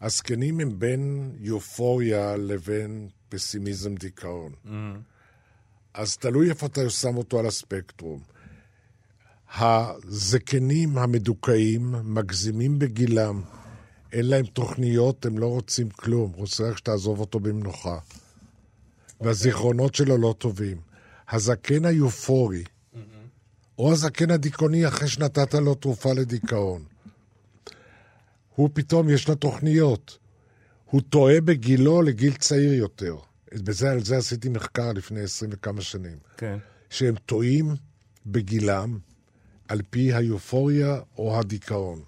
[0.00, 4.52] הזקנים הם בין יופוריה לבין פסימיזם דיכאון.
[5.94, 8.20] אז תלוי איפה אתה שם אותו על הספקטרום.
[9.54, 13.42] הזקנים המדוכאים מגזימים בגילם,
[14.12, 17.98] אין להם תוכניות, הם לא רוצים כלום, רוצה רק שתעזוב אותו במנוחה.
[19.20, 20.76] והזיכרונות שלו לא טובים.
[21.30, 22.64] הזקן היופורי,
[23.78, 26.84] או הזקן הדיכאוני אחרי שנתת לו תרופה לדיכאון.
[28.54, 30.18] הוא פתאום יש לו תוכניות.
[30.84, 33.16] הוא טועה בגילו לגיל צעיר יותר.
[33.54, 36.18] בזה, על זה עשיתי מחקר לפני עשרים וכמה שנים.
[36.36, 36.58] כן.
[36.90, 37.74] שהם טועים
[38.26, 38.98] בגילם
[39.70, 42.00] על פי היופוריה או הדיכאון.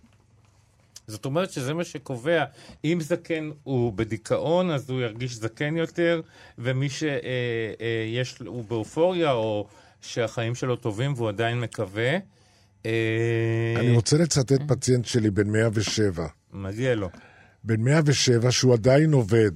[1.07, 2.45] זאת אומרת שזה מה שקובע.
[2.85, 6.21] אם זקן הוא בדיכאון, אז הוא ירגיש זקן יותר,
[6.59, 9.67] ומי שיש, הוא באופוריה, או
[10.01, 12.17] שהחיים שלו טובים והוא עדיין מקווה,
[12.87, 16.27] אה, אני רוצה לצטט פציינט שלי בן 107.
[16.53, 17.09] מגיע לו.
[17.65, 19.53] בן 107 שהוא עדיין עובד,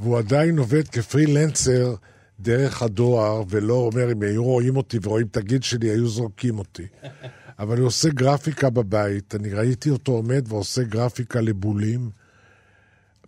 [0.00, 1.94] והוא עדיין עובד כפרילנסר
[2.42, 6.86] דרך הדואר, ולא אומר, אם היו רואים אותי ורואים את הגיל שלי, היו זורקים אותי.
[7.58, 12.10] אבל הוא עושה גרפיקה בבית, אני ראיתי אותו עומד ועושה גרפיקה לבולים.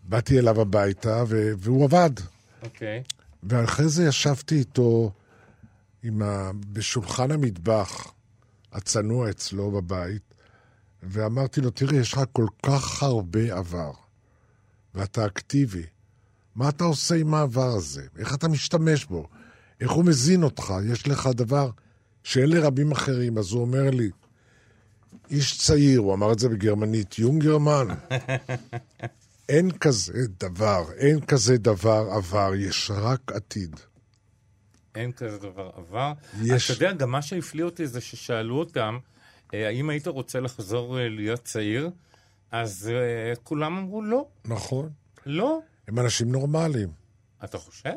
[0.05, 2.11] באתי אליו הביתה, ו- והוא עבד.
[2.63, 3.03] אוקיי.
[3.43, 5.13] ואחרי זה ישבתי איתו
[6.23, 6.51] ה...
[6.73, 8.13] בשולחן המטבח
[8.73, 10.35] הצנוע אצלו בבית,
[11.03, 13.93] ואמרתי לו, תראה, יש לך כל כך הרבה עבר,
[14.95, 15.87] ואתה אקטיבי.
[16.57, 18.03] מה אתה עושה עם העבר הזה?
[18.19, 19.29] איך אתה משתמש בו?
[19.81, 20.75] איך הוא מזין אותך?
[20.93, 21.71] יש לך דבר
[22.25, 23.39] שאין לרבים אחרים.
[23.39, 24.11] אז הוא אומר לי,
[25.31, 27.87] איש צעיר, הוא אמר את זה בגרמנית, יונגרמן,
[29.49, 33.81] אין כזה דבר, אין כזה דבר עבר, יש רק עתיד.
[34.95, 36.13] אין כזה דבר עבר.
[36.43, 36.71] יש.
[36.71, 38.99] אתה יודע, גם מה שהפליא אותי זה ששאלו אותם,
[39.55, 41.91] אה, האם היית רוצה לחזור אה, להיות צעיר?
[42.51, 44.27] אז אה, כולם אמרו לא.
[44.45, 44.91] נכון.
[45.27, 45.61] לא.
[45.93, 46.89] הם אנשים נורמליים.
[47.45, 47.91] אתה חושב?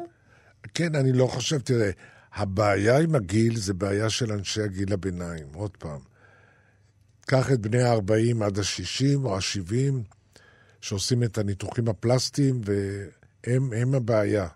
[0.74, 1.92] כן, אני לא חושב, תראה,
[2.34, 6.00] הבעיה עם הגיל זה בעיה של אנשי הגיל הביניים, עוד פעם.
[7.22, 10.14] קח את בני ה-40 עד ה-60 או ה-70,
[10.82, 14.48] שעושים את הניתוחים הפלסטיים, והם הם הבעיה.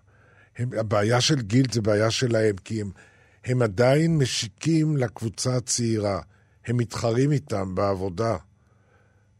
[0.57, 2.91] הם, הבעיה של גיל זה בעיה שלהם, כי הם,
[3.45, 6.21] הם עדיין משיקים לקבוצה הצעירה.
[6.65, 8.37] הם מתחרים איתם בעבודה,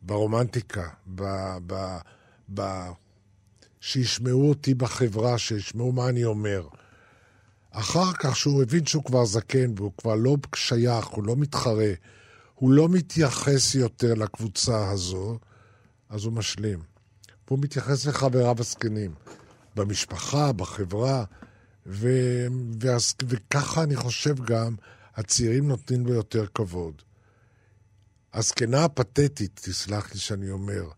[0.02, 1.24] ברומנטיקה, ב...
[1.68, 1.97] ב,
[2.54, 2.62] ב
[3.80, 6.68] שישמעו אותי בחברה, שישמעו מה אני אומר.
[7.72, 11.94] אחר כך, שהוא הבין שהוא כבר זקן והוא כבר לא שייך, הוא לא מתחרה,
[12.56, 15.40] הוא לא מתייחס יותר לקבוצה הזו,
[16.10, 16.80] אז הוא משלים.
[17.48, 19.14] והוא מתייחס לחבריו הזקנים,
[19.76, 21.24] במשפחה, בחברה,
[21.86, 22.10] ו...
[22.80, 23.16] והס...
[23.28, 24.76] וככה אני חושב גם,
[25.16, 27.02] הצעירים נותנים לו יותר כבוד.
[28.34, 30.90] הזקנה הפתטית, תסלח לי שאני אומר,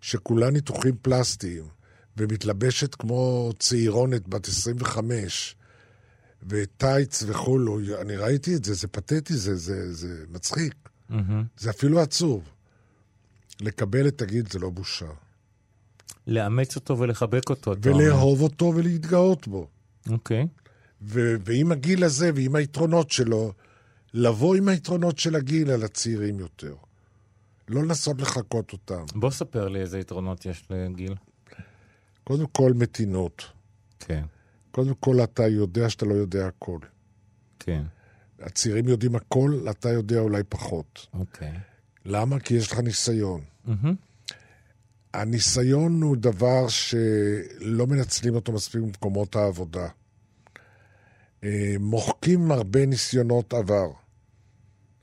[0.00, 1.64] שכולה ניתוחים פלסטיים,
[2.16, 5.56] ומתלבשת כמו צעירונת בת 25,
[6.48, 10.74] וטייץ וכולו, אני ראיתי את זה, זה פתטי, זה, זה, זה מצחיק.
[11.10, 11.14] Mm-hmm.
[11.58, 12.48] זה אפילו עצוב.
[13.60, 15.06] לקבל את הגיל זה לא בושה.
[16.26, 17.74] לאמץ אותו ולחבק אותו.
[17.82, 19.68] ולאהוב אותו ולהתגאות בו.
[20.10, 20.46] אוקיי.
[21.02, 23.52] ו- ועם הגיל הזה ועם היתרונות שלו,
[24.14, 26.74] לבוא עם היתרונות של הגיל על הצעירים יותר.
[27.68, 29.04] לא לנסות לחקות אותם.
[29.14, 31.14] בוא ספר לי איזה יתרונות יש לגיל.
[32.24, 33.42] קודם כל מתינות.
[33.98, 34.24] כן,
[34.70, 36.78] קודם כל אתה יודע שאתה לא יודע הכל.
[37.58, 37.82] כן,
[38.40, 41.06] הצעירים יודעים הכל, אתה יודע אולי פחות.
[41.14, 41.52] אוקיי.
[42.04, 42.40] למה?
[42.40, 43.40] כי יש לך ניסיון.
[43.64, 43.94] מהמם.
[45.14, 49.88] הניסיון הוא דבר שלא מנצלים אותו מספיק במקומות העבודה.
[51.44, 53.90] אה, מוחקים הרבה ניסיונות עבר.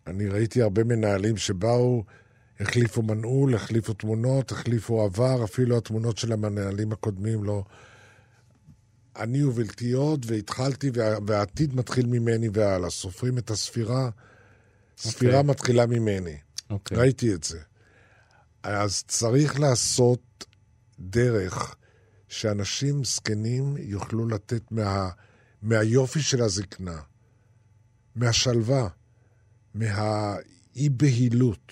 [0.08, 2.04] אני ראיתי הרבה מנהלים שבאו,
[2.62, 7.64] החליפו מנעול, החליפו תמונות, החליפו עבר, אפילו התמונות של המנהלים הקודמים לא...
[9.16, 12.90] אני ובלתי עוד, והתחלתי, וה- והעתיד מתחיל ממני והלאה.
[12.90, 14.10] סופרים את הספירה,
[14.98, 15.50] ספירה אוקיי.
[15.50, 16.38] מתחילה ממני.
[16.70, 16.98] אוקיי.
[16.98, 17.60] ראיתי את זה.
[18.64, 20.46] אז צריך לעשות
[21.00, 21.76] דרך
[22.28, 25.10] שאנשים זקנים יוכלו לתת מה,
[25.62, 27.00] מהיופי של הזקנה,
[28.16, 28.88] מהשלווה,
[29.74, 31.72] מהאי-בהילות.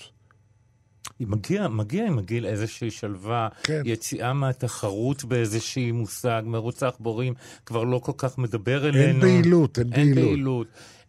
[1.25, 3.81] מגיע, מגיע עם הגיל איזושהי שלווה, כן.
[3.85, 7.33] יציאה מהתחרות באיזושהי מושג, מרוץ העכבורים
[7.65, 9.07] כבר לא כל כך מדבר אלינו.
[9.07, 10.15] אין בהילות, אין אין.
[10.15, 10.67] בהילות.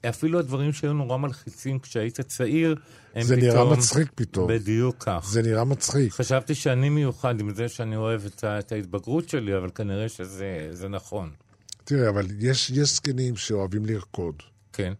[0.09, 2.75] אפילו הדברים שהיו נורא מלחיצים כשהיית צעיר,
[3.15, 3.51] הם זה פתאום...
[3.51, 4.49] נראה מצחיק פתאום.
[4.49, 5.29] בדיוק כך.
[5.31, 6.13] זה נראה מצחיק.
[6.13, 10.89] חשבתי שאני מיוחד עם זה שאני אוהב את, את ההתבגרות שלי, אבל כנראה שזה זה
[10.89, 11.31] נכון.
[11.85, 14.35] תראה, אבל יש, יש זקנים שאוהבים לרקוד.
[14.73, 14.93] כן.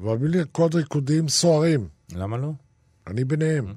[0.00, 1.88] ואוהבים לרקוד ריקודים סוערים.
[2.12, 2.52] למה לא?
[3.06, 3.74] אני ביניהם.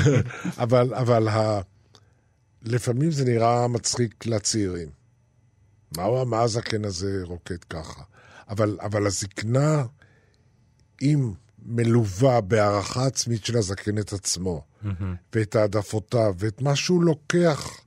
[0.64, 1.60] אבל, אבל ה...
[2.62, 4.88] לפעמים זה נראה מצחיק לצעירים.
[5.96, 8.02] מה, הוא- מה הזקן הזה רוקד ככה?
[8.48, 9.84] אבל, אבל הזקנה,
[11.02, 11.32] אם
[11.66, 14.64] מלווה בהערכה עצמית של הזקן את עצמו,
[15.34, 17.80] ואת העדפותיו, ואת מה שהוא לוקח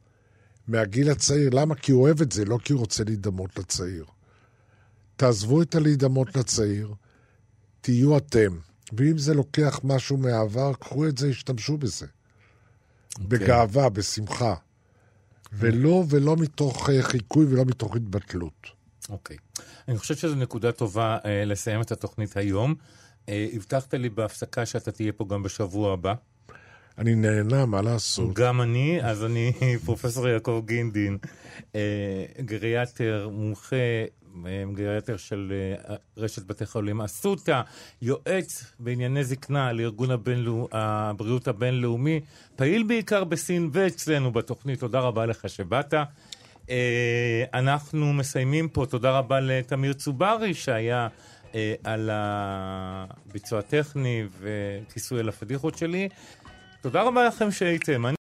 [0.68, 1.76] מהגיל הצעיר, למה?
[1.76, 4.06] כי הוא אוהב את זה, לא כי הוא רוצה להידמות לצעיר.
[5.16, 6.94] תעזבו את הלהידמות לצעיר,
[7.82, 8.58] תהיו אתם.
[8.94, 12.06] ואם זה לוקח משהו מהעבר, קחו את זה, השתמשו בזה.
[13.20, 14.56] בגאווה, בשמחה.
[15.54, 18.68] ולא, ולא מתוך אה, חיקוי ולא מתוך התבטלות.
[19.10, 19.38] אוקיי.
[19.88, 22.76] אני חושב שזו נקודה טובה אה, לסיים את התוכנית היום.
[23.30, 26.14] אה, הבטחת לי בהפסקה שאתה תהיה פה גם בשבוע הבא.
[26.98, 28.36] אני נהנה, מה לעשות?
[28.36, 29.54] גם אני, אז אני
[29.86, 31.18] פרופסור יעקב גינדין,
[32.42, 33.76] גריאטר, מומחה,
[34.74, 35.54] גריאטר של
[35.90, 37.62] אה, רשת בתי חולים אסותא,
[38.02, 42.20] יועץ בענייני זקנה לארגון הבינלאו, הבריאות הבינלאומי,
[42.56, 44.80] פעיל בעיקר בסין ואצלנו בתוכנית.
[44.80, 45.94] תודה רבה לך שבאת.
[46.70, 51.08] אה, אנחנו מסיימים פה, תודה רבה לתמיר צוברי שהיה
[51.56, 56.10] אה, על הביצוע הטכני וכיסוי על הפדיחות שלי.
[56.82, 58.06] תודה רבה לכם שהייתם.